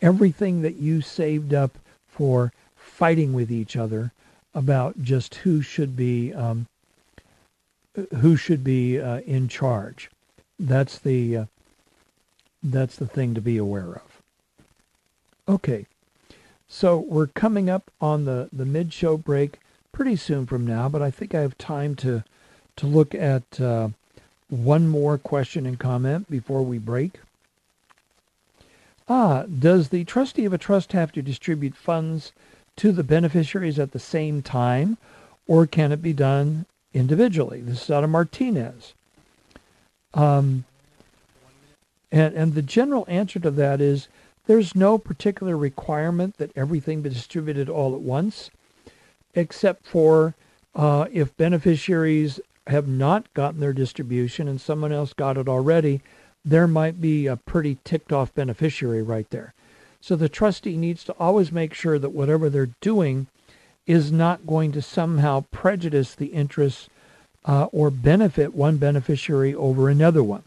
everything 0.00 0.62
that 0.62 0.76
you 0.76 1.00
saved 1.00 1.52
up 1.52 1.78
for 2.08 2.52
fighting 2.76 3.32
with 3.32 3.50
each 3.50 3.76
other 3.76 4.12
about 4.54 5.02
just 5.02 5.36
who 5.36 5.60
should 5.60 5.96
be 5.96 6.32
um, 6.32 6.66
who 8.20 8.36
should 8.36 8.64
be 8.64 9.00
uh, 9.00 9.20
in 9.20 9.48
charge. 9.48 10.10
That's 10.58 10.98
the 10.98 11.36
uh, 11.36 11.44
that's 12.62 12.96
the 12.96 13.06
thing 13.06 13.34
to 13.34 13.40
be 13.40 13.56
aware 13.56 13.92
of. 13.94 14.22
Okay, 15.48 15.86
so 16.68 16.98
we're 16.98 17.28
coming 17.28 17.70
up 17.70 17.90
on 18.00 18.24
the, 18.24 18.48
the 18.52 18.66
mid-show 18.66 19.16
break 19.16 19.58
pretty 19.92 20.16
soon 20.16 20.44
from 20.44 20.66
now, 20.66 20.88
but 20.88 21.00
I 21.00 21.10
think 21.10 21.34
I 21.34 21.40
have 21.40 21.56
time 21.56 21.94
to 21.96 22.24
to 22.76 22.86
look 22.86 23.14
at 23.14 23.60
uh, 23.60 23.88
one 24.48 24.88
more 24.88 25.18
question 25.18 25.66
and 25.66 25.78
comment 25.78 26.30
before 26.30 26.62
we 26.62 26.78
break. 26.78 27.20
Ah, 29.08 29.44
does 29.44 29.88
the 29.88 30.04
trustee 30.04 30.44
of 30.44 30.52
a 30.52 30.58
trust 30.58 30.92
have 30.92 31.12
to 31.12 31.22
distribute 31.22 31.74
funds 31.74 32.32
to 32.76 32.92
the 32.92 33.02
beneficiaries 33.02 33.78
at 33.78 33.92
the 33.92 33.98
same 33.98 34.42
time, 34.42 34.98
or 35.46 35.66
can 35.66 35.92
it 35.92 36.02
be 36.02 36.12
done 36.12 36.66
individually? 36.92 37.60
This 37.60 37.84
is 37.84 37.90
out 37.90 38.04
of 38.04 38.10
Martinez. 38.10 38.94
Um, 40.14 40.64
and, 42.12 42.34
and 42.34 42.54
the 42.54 42.62
general 42.62 43.04
answer 43.08 43.38
to 43.40 43.50
that 43.50 43.80
is 43.80 44.08
there's 44.46 44.74
no 44.74 44.96
particular 44.98 45.56
requirement 45.56 46.38
that 46.38 46.52
everything 46.56 47.02
be 47.02 47.10
distributed 47.10 47.68
all 47.68 47.94
at 47.94 48.00
once, 48.00 48.50
except 49.34 49.86
for 49.86 50.34
uh, 50.74 51.06
if 51.12 51.36
beneficiaries 51.36 52.40
have 52.68 52.86
not 52.86 53.32
gotten 53.34 53.60
their 53.60 53.72
distribution 53.72 54.46
and 54.46 54.60
someone 54.60 54.92
else 54.92 55.12
got 55.12 55.36
it 55.36 55.48
already, 55.48 56.00
there 56.44 56.66
might 56.66 57.00
be 57.00 57.26
a 57.26 57.36
pretty 57.36 57.78
ticked 57.84 58.12
off 58.12 58.34
beneficiary 58.34 59.02
right 59.02 59.28
there. 59.30 59.54
So 60.00 60.14
the 60.14 60.28
trustee 60.28 60.76
needs 60.76 61.02
to 61.04 61.14
always 61.18 61.50
make 61.50 61.74
sure 61.74 61.98
that 61.98 62.10
whatever 62.10 62.48
they're 62.48 62.70
doing 62.80 63.26
is 63.86 64.12
not 64.12 64.46
going 64.46 64.70
to 64.72 64.82
somehow 64.82 65.44
prejudice 65.50 66.14
the 66.14 66.26
interests 66.26 66.88
uh, 67.44 67.64
or 67.72 67.90
benefit 67.90 68.54
one 68.54 68.76
beneficiary 68.76 69.54
over 69.54 69.88
another 69.88 70.22
one. 70.22 70.42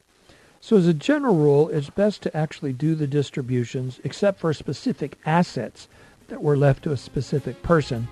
So, 0.64 0.78
as 0.78 0.86
a 0.86 0.94
general 0.94 1.36
rule, 1.36 1.70
it's 1.70 1.90
best 1.90 2.22
to 2.22 2.38
actually 2.38 2.74
do 2.74 2.94
the 2.94 3.08
distributions, 3.08 4.00
except 4.04 4.40
for 4.40 4.54
specific 4.54 5.18
assets 5.26 5.88
that 6.28 6.44
were 6.44 6.56
left 6.56 6.84
to 6.84 6.92
a 6.92 6.98
specific 6.98 7.64
person, 7.64 8.08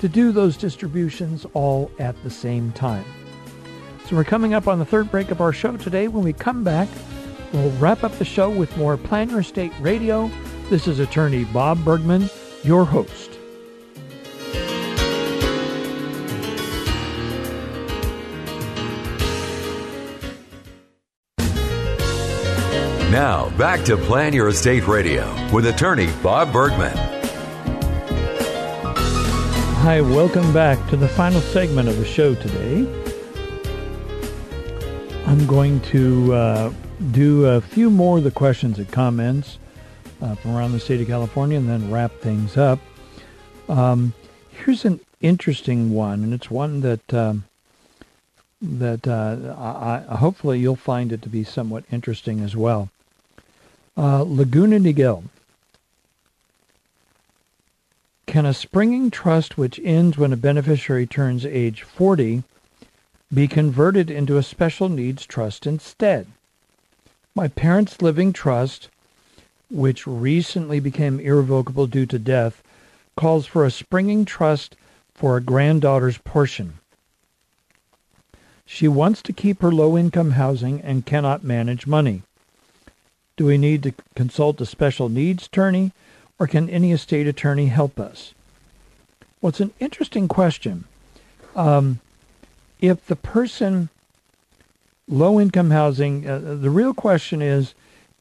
to 0.00 0.08
do 0.08 0.30
those 0.30 0.58
distributions 0.58 1.46
all 1.54 1.90
at 1.98 2.22
the 2.22 2.30
same 2.30 2.72
time. 2.72 3.06
So, 4.06 4.16
we're 4.16 4.24
coming 4.24 4.52
up 4.52 4.68
on 4.68 4.78
the 4.78 4.84
third 4.84 5.10
break 5.10 5.30
of 5.30 5.40
our 5.40 5.52
show 5.52 5.78
today. 5.78 6.08
When 6.08 6.24
we 6.24 6.34
come 6.34 6.62
back, 6.62 6.90
we'll 7.54 7.70
wrap 7.78 8.04
up 8.04 8.12
the 8.18 8.24
show 8.26 8.50
with 8.50 8.76
more 8.76 8.98
Plan 8.98 9.30
Your 9.30 9.40
Estate 9.40 9.72
Radio. 9.80 10.30
This 10.68 10.86
is 10.86 10.98
attorney 10.98 11.44
Bob 11.44 11.82
Bergman, 11.86 12.28
your 12.62 12.84
host. 12.84 13.30
Now, 23.10 23.48
back 23.56 23.84
to 23.84 23.96
Plan 23.96 24.34
Your 24.34 24.48
Estate 24.48 24.86
Radio 24.86 25.24
with 25.50 25.66
attorney 25.66 26.10
Bob 26.22 26.52
Bergman. 26.52 26.94
Hi, 29.78 30.02
welcome 30.02 30.52
back 30.52 30.90
to 30.90 30.96
the 30.98 31.08
final 31.08 31.40
segment 31.40 31.88
of 31.88 31.96
the 31.96 32.04
show 32.04 32.34
today. 32.34 33.13
I'm 35.34 35.46
going 35.46 35.80
to 35.80 36.32
uh, 36.32 36.72
do 37.10 37.46
a 37.46 37.60
few 37.60 37.90
more 37.90 38.18
of 38.18 38.22
the 38.22 38.30
questions 38.30 38.78
and 38.78 38.88
comments 38.92 39.58
uh, 40.22 40.36
from 40.36 40.54
around 40.54 40.70
the 40.70 40.78
state 40.78 41.00
of 41.00 41.08
California 41.08 41.58
and 41.58 41.68
then 41.68 41.90
wrap 41.90 42.12
things 42.20 42.56
up. 42.56 42.78
Um, 43.68 44.14
here's 44.48 44.84
an 44.84 45.00
interesting 45.20 45.92
one, 45.92 46.22
and 46.22 46.32
it's 46.32 46.52
one 46.52 46.82
that 46.82 47.12
um, 47.12 47.46
that 48.62 49.08
uh, 49.08 49.56
I, 49.58 50.04
I, 50.08 50.16
hopefully 50.18 50.60
you'll 50.60 50.76
find 50.76 51.10
it 51.10 51.20
to 51.22 51.28
be 51.28 51.42
somewhat 51.42 51.82
interesting 51.90 52.38
as 52.38 52.54
well. 52.54 52.90
Uh, 53.96 54.22
Laguna 54.22 54.78
Niguel. 54.78 55.24
Can 58.26 58.46
a 58.46 58.54
springing 58.54 59.10
trust 59.10 59.58
which 59.58 59.80
ends 59.82 60.16
when 60.16 60.32
a 60.32 60.36
beneficiary 60.36 61.08
turns 61.08 61.44
age 61.44 61.82
40 61.82 62.44
be 63.34 63.48
converted 63.48 64.10
into 64.10 64.36
a 64.36 64.42
special 64.42 64.88
needs 64.88 65.26
trust 65.26 65.66
instead? 65.66 66.26
My 67.34 67.48
parents' 67.48 68.00
living 68.00 68.32
trust, 68.32 68.88
which 69.70 70.06
recently 70.06 70.78
became 70.78 71.18
irrevocable 71.18 71.86
due 71.86 72.06
to 72.06 72.18
death, 72.18 72.62
calls 73.16 73.46
for 73.46 73.64
a 73.64 73.70
springing 73.70 74.24
trust 74.24 74.76
for 75.14 75.36
a 75.36 75.40
granddaughter's 75.40 76.18
portion. 76.18 76.74
She 78.66 78.88
wants 78.88 79.20
to 79.22 79.32
keep 79.32 79.62
her 79.62 79.72
low 79.72 79.96
income 79.98 80.32
housing 80.32 80.80
and 80.80 81.06
cannot 81.06 81.44
manage 81.44 81.86
money. 81.86 82.22
Do 83.36 83.46
we 83.46 83.58
need 83.58 83.82
to 83.82 83.94
consult 84.14 84.60
a 84.60 84.66
special 84.66 85.08
needs 85.08 85.46
attorney, 85.46 85.92
or 86.38 86.46
can 86.46 86.70
any 86.70 86.92
estate 86.92 87.26
attorney 87.26 87.66
help 87.66 87.98
us? 87.98 88.32
Well, 89.40 89.50
it's 89.50 89.60
an 89.60 89.72
interesting 89.80 90.28
question. 90.28 90.84
Um, 91.54 92.00
if 92.80 93.06
the 93.06 93.16
person, 93.16 93.88
low 95.08 95.40
income 95.40 95.70
housing, 95.70 96.28
uh, 96.28 96.38
the 96.38 96.70
real 96.70 96.94
question 96.94 97.42
is, 97.42 97.74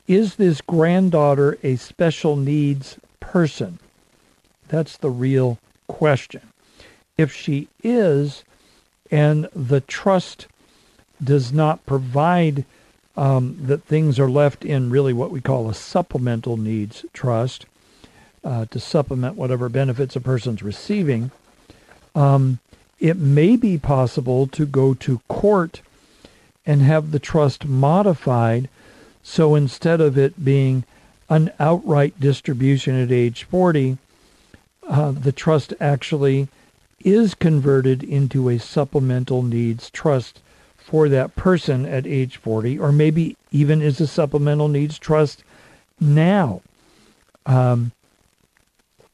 is 0.08 0.36
this 0.36 0.62
granddaughter 0.62 1.58
a 1.64 1.76
special 1.78 2.36
needs 2.36 2.98
person? 3.20 3.80
That's 4.68 4.98
the 4.98 5.10
real 5.10 5.60
question. 5.88 6.42
If 7.18 7.34
she 7.34 7.68
is, 7.84 8.44
and 9.12 9.48
the 9.56 9.82
trust 9.82 10.48
does 11.24 11.54
not 11.54 11.86
provide 11.86 12.66
um, 13.16 13.58
that 13.62 13.84
things 13.84 14.20
are 14.20 14.30
left 14.30 14.66
in 14.66 14.90
really 14.90 15.14
what 15.14 15.32
we 15.32 15.40
call 15.40 15.70
a 15.70 15.74
supplemental 15.74 16.58
needs 16.58 17.06
trust 17.14 17.66
uh, 18.44 18.66
to 18.66 18.80
supplement 18.80 19.36
whatever 19.36 19.70
benefits 19.70 20.16
a 20.16 20.22
person's 20.22 20.64
receiving. 20.64 21.32
Um, 22.16 22.60
it 23.04 23.18
may 23.18 23.58
be 23.58 23.78
possible 23.78 24.48
to 24.48 24.66
go 24.66 24.94
to 24.94 25.20
court 25.28 25.82
and 26.66 26.82
have 26.82 27.12
the 27.12 27.20
trust 27.20 27.66
modified 27.66 28.70
so 29.22 29.56
instead 29.56 30.00
of 30.00 30.18
it 30.18 30.44
being 30.44 30.86
an 31.30 31.52
outright 31.60 32.18
distribution 32.18 32.96
at 32.96 33.12
age 33.12 33.44
40, 33.44 33.98
uh, 34.88 35.12
the 35.12 35.34
trust 35.34 35.74
actually 35.82 36.48
is 37.02 37.36
converted 37.36 38.04
into 38.04 38.48
a 38.48 38.58
supplemental 38.58 39.44
needs 39.44 39.90
trust 39.90 40.40
for 40.78 41.10
that 41.10 41.36
person 41.36 41.86
at 41.86 42.08
age 42.08 42.38
40, 42.38 42.80
or 42.80 42.94
maybe 42.94 43.36
even 43.52 43.82
is 43.82 44.00
a 44.00 44.08
supplemental 44.08 44.70
needs 44.70 44.98
trust 44.98 45.44
now. 46.00 46.62
Um, 47.46 47.92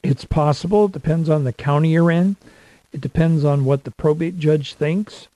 it's 0.04 0.24
possible. 0.24 0.84
It 0.84 0.92
depends 0.92 1.28
on 1.28 1.42
the 1.42 1.52
county 1.52 1.90
you're 1.90 2.10
in. 2.12 2.36
It 2.92 3.00
depends 3.00 3.44
on 3.44 3.64
what 3.64 3.84
the 3.84 3.90
probate 3.90 4.38
judge 4.38 4.74
thinks. 4.74 5.28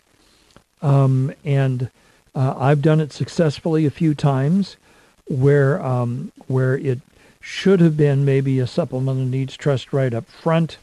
Um, 0.82 1.32
and 1.44 1.90
uh, 2.34 2.54
I've 2.58 2.82
done 2.82 3.00
it 3.00 3.12
successfully 3.12 3.86
a 3.86 3.90
few 3.90 4.14
times 4.14 4.76
where 5.26 5.82
um, 5.82 6.32
where 6.46 6.76
it 6.76 7.00
should 7.40 7.80
have 7.80 7.96
been 7.96 8.24
maybe 8.24 8.58
a 8.58 8.66
supplemental 8.66 9.24
needs 9.24 9.56
trust 9.56 9.92
right 9.92 10.12
up 10.12 10.26
front, 10.26 10.78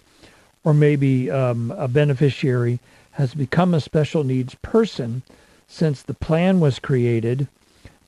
or 0.63 0.74
maybe 0.74 1.30
um, 1.30 1.72
a 1.72 1.88
beneficiary 1.88 2.80
has 3.11 3.34
become 3.34 3.74
a 3.74 3.82
special 3.82 4.24
needs 4.24 4.55
person 4.55 5.22
since 5.67 6.01
the 6.01 6.13
plan 6.13 6.59
was 6.59 6.80
created, 6.80 7.47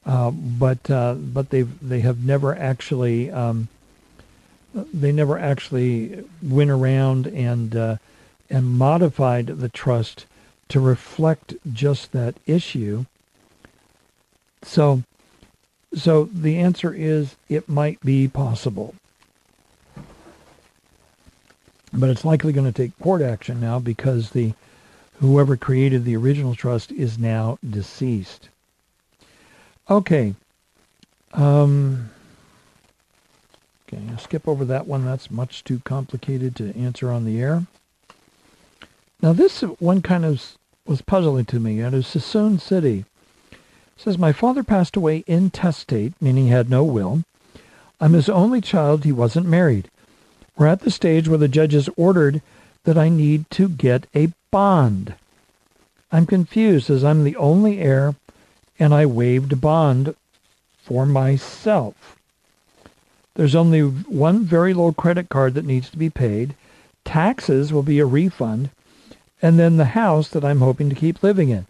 uh, 0.05 0.31
but 0.31 0.89
uh, 0.89 1.13
but 1.13 1.49
they 1.49 1.63
they 1.63 1.99
have 1.99 2.23
never 2.23 2.55
actually 2.55 3.29
um, 3.31 3.67
they 4.73 5.11
never 5.11 5.37
actually 5.37 6.23
went 6.41 6.69
around 6.69 7.27
and 7.27 7.75
uh, 7.75 7.97
and 8.49 8.77
modified 8.77 9.47
the 9.47 9.69
trust 9.69 10.25
to 10.69 10.79
reflect 10.79 11.55
just 11.71 12.11
that 12.11 12.35
issue. 12.45 13.05
So 14.63 15.03
so 15.95 16.25
the 16.33 16.57
answer 16.57 16.93
is 16.93 17.35
it 17.49 17.69
might 17.69 17.99
be 18.01 18.27
possible. 18.27 18.95
But 21.93 22.09
it's 22.09 22.25
likely 22.25 22.51
going 22.51 22.71
to 22.71 22.71
take 22.71 22.97
court 22.99 23.21
action 23.21 23.59
now 23.59 23.77
because 23.77 24.31
the 24.31 24.53
whoever 25.19 25.55
created 25.55 26.05
the 26.05 26.17
original 26.17 26.55
trust 26.55 26.91
is 26.91 27.19
now 27.19 27.59
deceased. 27.67 28.49
Okay. 29.89 30.33
Um, 31.33 32.09
okay, 33.87 34.01
I'll 34.09 34.17
skip 34.17 34.47
over 34.47 34.65
that 34.65 34.87
one. 34.87 35.05
That's 35.05 35.29
much 35.29 35.63
too 35.63 35.81
complicated 35.83 36.55
to 36.55 36.75
answer 36.75 37.11
on 37.11 37.25
the 37.25 37.39
air. 37.39 37.67
Now 39.23 39.31
this 39.31 39.61
one 39.61 40.01
kind 40.01 40.25
of 40.25 40.57
was 40.85 41.01
puzzling 41.01 41.45
to 41.45 41.59
me. 41.61 41.79
It 41.79 41.93
is 41.93 42.07
Suisun 42.07 42.59
City. 42.59 43.05
It 43.53 43.57
says, 43.95 44.17
My 44.17 44.33
father 44.33 44.63
passed 44.63 44.97
away 44.97 45.23
intestate, 45.27 46.11
meaning 46.19 46.47
he 46.47 46.49
had 46.49 46.69
no 46.69 46.83
will. 46.83 47.23
I'm 48.01 48.11
his 48.11 48.27
only 48.27 48.59
child. 48.59 49.05
He 49.05 49.13
wasn't 49.13 49.47
married. 49.47 49.89
We're 50.57 50.67
at 50.67 50.81
the 50.81 50.91
stage 50.91 51.29
where 51.29 51.37
the 51.37 51.47
judge 51.47 51.71
has 51.71 51.89
ordered 51.95 52.41
that 52.83 52.97
I 52.97 53.07
need 53.07 53.49
to 53.51 53.69
get 53.69 54.07
a 54.13 54.33
bond. 54.51 55.15
I'm 56.11 56.25
confused 56.25 56.89
as 56.89 57.05
I'm 57.05 57.23
the 57.23 57.37
only 57.37 57.79
heir 57.79 58.15
and 58.77 58.93
I 58.93 59.05
waived 59.05 59.61
bond 59.61 60.15
for 60.83 61.05
myself. 61.05 62.17
There's 63.35 63.55
only 63.55 63.79
one 63.83 64.43
very 64.43 64.73
low 64.73 64.91
credit 64.91 65.29
card 65.29 65.53
that 65.53 65.65
needs 65.65 65.89
to 65.91 65.97
be 65.97 66.09
paid. 66.09 66.55
Taxes 67.05 67.71
will 67.71 67.83
be 67.83 67.99
a 67.99 68.05
refund, 68.05 68.69
and 69.43 69.59
then 69.59 69.75
the 69.75 69.85
house 69.85 70.29
that 70.29 70.45
I'm 70.45 70.61
hoping 70.61 70.89
to 70.89 70.95
keep 70.95 71.21
living 71.21 71.49
in. 71.49 71.67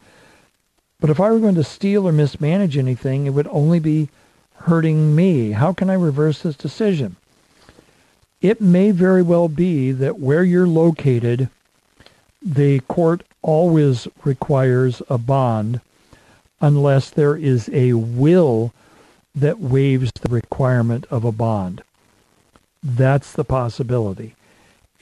But 1.01 1.09
if 1.09 1.19
I 1.19 1.31
were 1.31 1.39
going 1.39 1.55
to 1.55 1.63
steal 1.63 2.07
or 2.07 2.11
mismanage 2.11 2.77
anything, 2.77 3.25
it 3.25 3.31
would 3.31 3.47
only 3.47 3.79
be 3.79 4.09
hurting 4.57 5.15
me. 5.15 5.51
How 5.51 5.73
can 5.73 5.89
I 5.89 5.95
reverse 5.95 6.43
this 6.43 6.55
decision? 6.55 7.15
It 8.41 8.61
may 8.61 8.91
very 8.91 9.23
well 9.23 9.49
be 9.49 9.91
that 9.91 10.19
where 10.19 10.43
you're 10.43 10.67
located, 10.67 11.49
the 12.41 12.79
court 12.81 13.23
always 13.41 14.07
requires 14.23 15.01
a 15.09 15.17
bond 15.17 15.81
unless 16.61 17.09
there 17.09 17.35
is 17.35 17.69
a 17.73 17.93
will 17.93 18.71
that 19.33 19.59
waives 19.59 20.11
the 20.21 20.29
requirement 20.29 21.05
of 21.09 21.25
a 21.25 21.31
bond. 21.31 21.81
That's 22.83 23.31
the 23.31 23.43
possibility. 23.43 24.35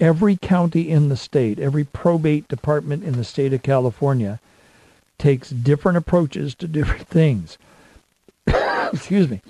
Every 0.01 0.35
county 0.35 0.89
in 0.89 1.09
the 1.09 1.15
state, 1.15 1.59
every 1.59 1.83
probate 1.83 2.47
department 2.47 3.03
in 3.03 3.13
the 3.13 3.23
state 3.23 3.53
of 3.53 3.61
California 3.61 4.39
takes 5.19 5.51
different 5.51 5.99
approaches 5.99 6.55
to 6.55 6.67
different 6.67 7.07
things. 7.07 7.59
Excuse 8.47 9.29
me. 9.29 9.41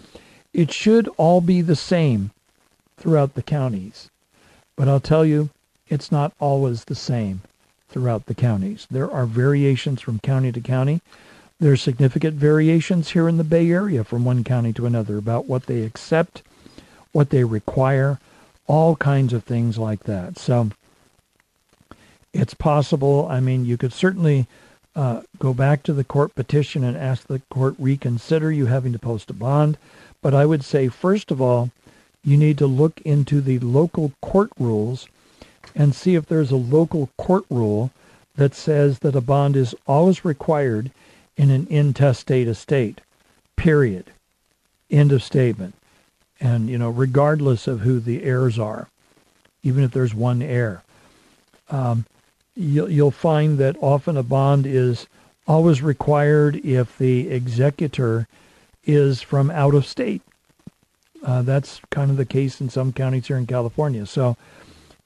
It 0.54 0.74
should 0.74 1.08
all 1.16 1.40
be 1.40 1.62
the 1.62 1.78
same 1.78 2.32
throughout 2.98 3.36
the 3.36 3.42
counties. 3.42 4.10
But 4.76 4.90
I'll 4.90 5.00
tell 5.00 5.24
you, 5.24 5.52
it's 5.88 6.12
not 6.12 6.34
always 6.38 6.84
the 6.84 6.96
same 6.96 7.42
throughout 7.88 8.26
the 8.26 8.36
counties. 8.36 8.88
There 8.92 9.10
are 9.10 9.26
variations 9.26 10.02
from 10.02 10.20
county 10.20 10.52
to 10.52 10.60
county. 10.60 11.00
There 11.62 11.72
are 11.72 11.78
significant 11.78 12.36
variations 12.36 13.12
here 13.12 13.30
in 13.30 13.38
the 13.38 13.46
Bay 13.46 13.72
Area 13.72 14.04
from 14.04 14.26
one 14.26 14.44
county 14.44 14.74
to 14.74 14.86
another 14.86 15.18
about 15.18 15.48
what 15.48 15.68
they 15.68 15.84
accept, 15.84 16.42
what 17.14 17.30
they 17.30 17.46
require, 17.46 18.20
all 18.72 18.96
kinds 18.96 19.34
of 19.34 19.44
things 19.44 19.78
like 19.78 20.04
that. 20.04 20.40
So 20.40 20.70
it's 22.32 22.54
possible. 22.54 23.28
I 23.30 23.42
mean, 23.42 23.66
you 23.66 23.76
could 23.76 23.92
certainly 23.92 24.48
uh, 24.96 25.24
go 25.40 25.54
back 25.54 25.84
to 25.84 25.94
the 25.94 26.06
court 26.06 26.34
petition 26.36 26.82
and 26.82 26.96
ask 26.96 27.28
the 27.28 27.42
court 27.50 27.76
reconsider 27.78 28.50
you 28.50 28.68
having 28.68 28.94
to 28.94 29.00
post 29.00 29.30
a 29.30 29.34
bond. 29.34 29.78
But 30.22 30.34
I 30.34 30.46
would 30.46 30.64
say, 30.64 30.88
first 30.88 31.32
of 31.32 31.42
all, 31.42 31.72
you 32.24 32.38
need 32.38 32.58
to 32.60 32.66
look 32.66 33.02
into 33.02 33.42
the 33.42 33.60
local 33.60 34.14
court 34.22 34.52
rules 34.58 35.06
and 35.76 35.94
see 35.94 36.16
if 36.16 36.28
there's 36.28 36.52
a 36.52 36.56
local 36.56 37.10
court 37.18 37.44
rule 37.50 37.92
that 38.38 38.56
says 38.56 39.00
that 39.00 39.18
a 39.18 39.22
bond 39.22 39.58
is 39.58 39.76
always 39.86 40.24
required 40.24 40.92
in 41.36 41.50
an 41.50 41.68
intestate 41.70 42.48
estate. 42.48 43.02
Period. 43.58 44.12
End 44.90 45.12
of 45.12 45.22
statement. 45.22 45.74
And, 46.42 46.70
you 46.70 46.78
know, 46.78 46.90
regardless 46.90 47.68
of 47.68 47.82
who 47.82 48.00
the 48.00 48.24
heirs 48.24 48.58
are, 48.58 48.90
even 49.64 49.84
if 49.84 49.92
there's 49.92 50.14
one 50.14 50.42
heir, 50.42 50.84
um, 51.70 52.06
you'll, 52.56 52.90
you'll 52.90 53.12
find 53.12 53.60
that 53.60 53.78
often 53.80 54.18
a 54.18 54.24
bond 54.24 54.66
is 54.66 55.08
always 55.48 55.84
required 55.84 56.56
if 56.66 56.98
the 56.98 57.30
executor 57.30 58.28
is 58.84 59.22
from 59.22 59.52
out 59.52 59.76
of 59.76 59.86
state. 59.86 60.24
Uh, 61.24 61.44
that's 61.44 61.80
kind 61.92 62.10
of 62.10 62.18
the 62.18 62.26
case 62.26 62.60
in 62.60 62.70
some 62.70 62.92
counties 62.92 63.28
here 63.28 63.38
in 63.38 63.46
California. 63.46 64.08
So 64.08 64.36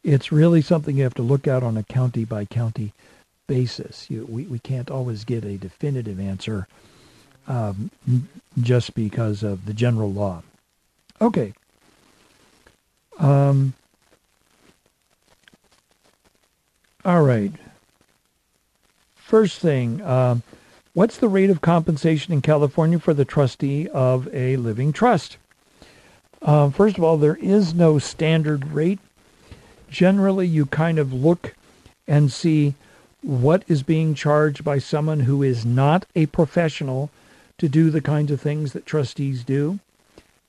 it's 0.04 0.32
really 0.32 0.62
something 0.62 0.96
you 0.96 1.04
have 1.04 1.14
to 1.16 1.22
look 1.22 1.48
at 1.48 1.64
on 1.64 1.76
a 1.76 1.84
county 1.84 2.24
by 2.24 2.46
county 2.46 2.94
basis. 3.48 4.10
You, 4.10 4.26
we, 4.30 4.44
we 4.44 4.60
can't 4.60 4.90
always 4.90 5.26
get 5.26 5.44
a 5.44 5.58
definitive 5.58 6.20
answer 6.20 6.68
um, 7.48 7.92
just 8.62 8.96
because 8.96 9.44
of 9.44 9.66
the 9.66 9.74
general 9.74 10.12
law. 10.12 10.42
Okay. 11.26 11.54
Um, 13.18 13.74
all 17.04 17.24
right. 17.24 17.52
First 19.16 19.58
thing, 19.58 20.04
uh, 20.04 20.38
what's 20.94 21.18
the 21.18 21.28
rate 21.28 21.50
of 21.50 21.62
compensation 21.62 22.32
in 22.32 22.44
California 22.44 23.00
for 23.00 23.16
the 23.16 23.26
trustee 23.26 23.88
of 23.88 24.32
a 24.36 24.58
living 24.58 24.94
trust? 24.94 25.38
Uh, 26.44 26.70
first 26.70 26.96
of 27.00 27.04
all, 27.04 27.18
there 27.18 27.38
is 27.38 27.74
no 27.74 27.98
standard 27.98 28.68
rate. 28.68 29.00
Generally, 29.90 30.50
you 30.50 30.68
kind 30.68 31.00
of 31.00 31.12
look 31.12 31.56
and 32.08 32.32
see 32.32 32.76
what 33.24 33.64
is 33.68 33.82
being 33.82 34.14
charged 34.14 34.64
by 34.64 34.78
someone 34.78 35.22
who 35.22 35.42
is 35.42 35.66
not 35.66 36.06
a 36.16 36.28
professional 36.28 37.10
to 37.58 37.68
do 37.68 37.90
the 37.90 38.02
kinds 38.02 38.30
of 38.30 38.40
things 38.40 38.74
that 38.74 38.86
trustees 38.86 39.44
do. 39.44 39.80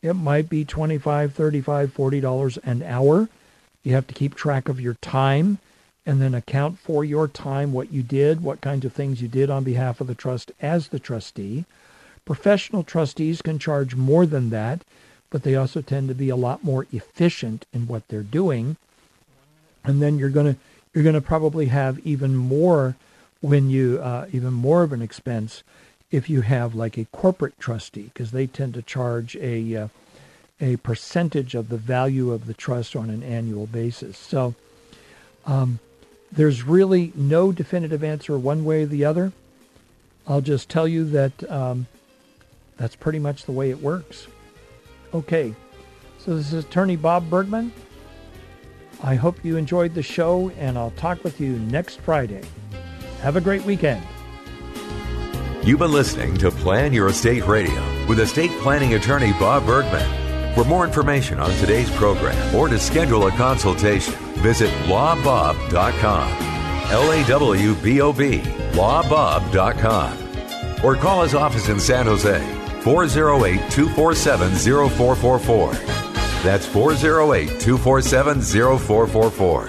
It 0.07 0.15
might 0.15 0.49
be 0.49 0.65
25, 0.65 1.35
35, 1.35 1.93
40 1.93 2.21
dollars 2.21 2.59
an 2.59 2.83
hour. 2.83 3.29
You 3.83 3.95
have 3.95 4.07
to 4.07 4.15
keep 4.15 4.35
track 4.35 4.69
of 4.69 4.81
your 4.81 4.95
time 4.95 5.59
and 6.05 6.23
then 6.23 6.35
account 6.35 6.79
for 6.79 7.05
your 7.05 7.27
time, 7.29 7.73
what 7.73 7.93
you 7.93 8.03
did, 8.03 8.43
what 8.43 8.61
kinds 8.61 8.85
of 8.85 8.93
things 8.93 9.21
you 9.21 9.29
did 9.29 9.51
on 9.51 9.65
behalf 9.65 10.01
of 10.01 10.07
the 10.07 10.15
trust 10.15 10.53
as 10.61 10.89
the 10.89 11.01
trustee. 11.01 11.65
Professional 12.25 12.85
trustees 12.85 13.43
can 13.43 13.59
charge 13.59 13.95
more 13.95 14.27
than 14.27 14.51
that 14.51 14.83
but 15.31 15.43
they 15.43 15.55
also 15.55 15.83
tend 15.83 16.09
to 16.09 16.15
be 16.15 16.29
a 16.29 16.37
lot 16.37 16.65
more 16.65 16.87
efficient 16.93 17.67
in 17.73 17.87
what 17.87 18.09
they're 18.09 18.23
doing. 18.23 18.77
And 19.85 20.01
then 20.01 20.19
you're 20.19 20.31
going 20.31 20.55
to 20.55 20.61
you're 20.95 21.05
going 21.05 21.15
to 21.15 21.21
probably 21.21 21.67
have 21.67 21.99
even 22.07 22.35
more 22.35 22.97
when 23.41 23.69
you 23.69 24.01
uh, 24.03 24.27
even 24.33 24.53
more 24.53 24.83
of 24.83 24.93
an 24.93 25.03
expense 25.03 25.63
if 26.11 26.31
you 26.31 26.43
have 26.43 26.75
like 26.75 26.97
a 26.97 27.05
corporate 27.07 27.59
trustee 27.59 28.11
because 28.15 28.31
they 28.31 28.47
tend 28.47 28.75
to 28.75 28.83
charge 28.83 29.37
a 29.37 29.77
uh, 29.77 29.89
a 30.61 30.77
percentage 30.77 31.55
of 31.55 31.69
the 31.69 31.77
value 31.77 32.33
of 32.33 32.47
the 32.47 32.55
trust 32.55 32.97
on 32.97 33.11
an 33.11 33.23
annual 33.23 33.67
basis. 33.67 34.17
So 34.17 34.55
um, 35.45 35.79
there's 36.33 36.63
really 36.63 37.13
no 37.15 37.53
definitive 37.53 38.03
answer 38.03 38.39
one 38.39 38.65
way 38.65 38.85
or 38.85 38.87
the 38.87 39.05
other. 39.05 39.33
I'll 40.27 40.41
just 40.41 40.69
tell 40.69 40.89
you 40.89 41.05
that 41.11 41.51
um, 41.51 41.87
that's 42.77 42.97
pretty 42.97 43.19
much 43.19 43.45
the 43.45 43.53
way 43.53 43.71
it 43.71 43.81
works. 43.81 44.27
Okay, 45.15 45.55
so 46.19 46.37
this 46.37 46.53
is 46.53 46.65
attorney 46.65 46.97
Bob 46.97 47.29
Bergman. 47.31 47.73
I 49.03 49.15
hope 49.15 49.45
you 49.45 49.57
enjoyed 49.57 49.95
the 49.95 50.03
show, 50.03 50.51
and 50.59 50.77
I'll 50.79 50.91
talk 50.93 51.23
with 51.23 51.41
you 51.41 51.59
next 51.59 52.01
Friday. 52.01 52.43
Have 53.21 53.37
a 53.37 53.41
great 53.41 53.63
weekend. 53.65 54.03
You've 55.67 55.81
been 55.81 55.91
listening 55.91 56.37
to 56.37 56.53
Plan 56.53 56.93
Your 56.93 57.09
Estate 57.09 57.45
Radio 57.45 57.75
with 58.07 58.21
estate 58.21 58.53
planning 58.61 58.95
attorney 58.95 59.33
Bob 59.33 59.67
Bergman. 59.67 60.55
For 60.55 60.62
more 60.62 60.87
information 60.87 61.41
on 61.41 61.51
today's 61.57 61.91
program 61.97 62.55
or 62.55 62.69
to 62.69 62.79
schedule 62.79 63.27
a 63.27 63.33
consultation, 63.33 64.14
visit 64.37 64.71
lawbob.com. 64.85 66.31
L 66.93 67.11
A 67.11 67.27
W 67.27 67.75
B 67.75 68.01
O 68.01 68.12
B, 68.12 68.39
lawbob.com. 68.75 70.85
Or 70.85 70.95
call 70.95 71.25
his 71.25 71.35
office 71.35 71.69
in 71.69 71.81
San 71.81 72.07
Jose 72.07 72.39
408 72.83 73.69
247 73.69 74.53
0444. 74.53 75.73
That's 76.45 76.64
408 76.64 77.61
247 77.61 78.41
0444. 78.41 79.67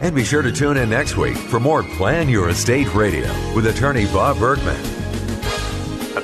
And 0.00 0.12
be 0.12 0.24
sure 0.24 0.42
to 0.42 0.50
tune 0.50 0.76
in 0.76 0.90
next 0.90 1.16
week 1.16 1.36
for 1.36 1.60
more 1.60 1.84
Plan 1.84 2.28
Your 2.28 2.48
Estate 2.48 2.92
Radio 2.96 3.28
with 3.54 3.68
attorney 3.68 4.06
Bob 4.06 4.40
Bergman. 4.40 4.95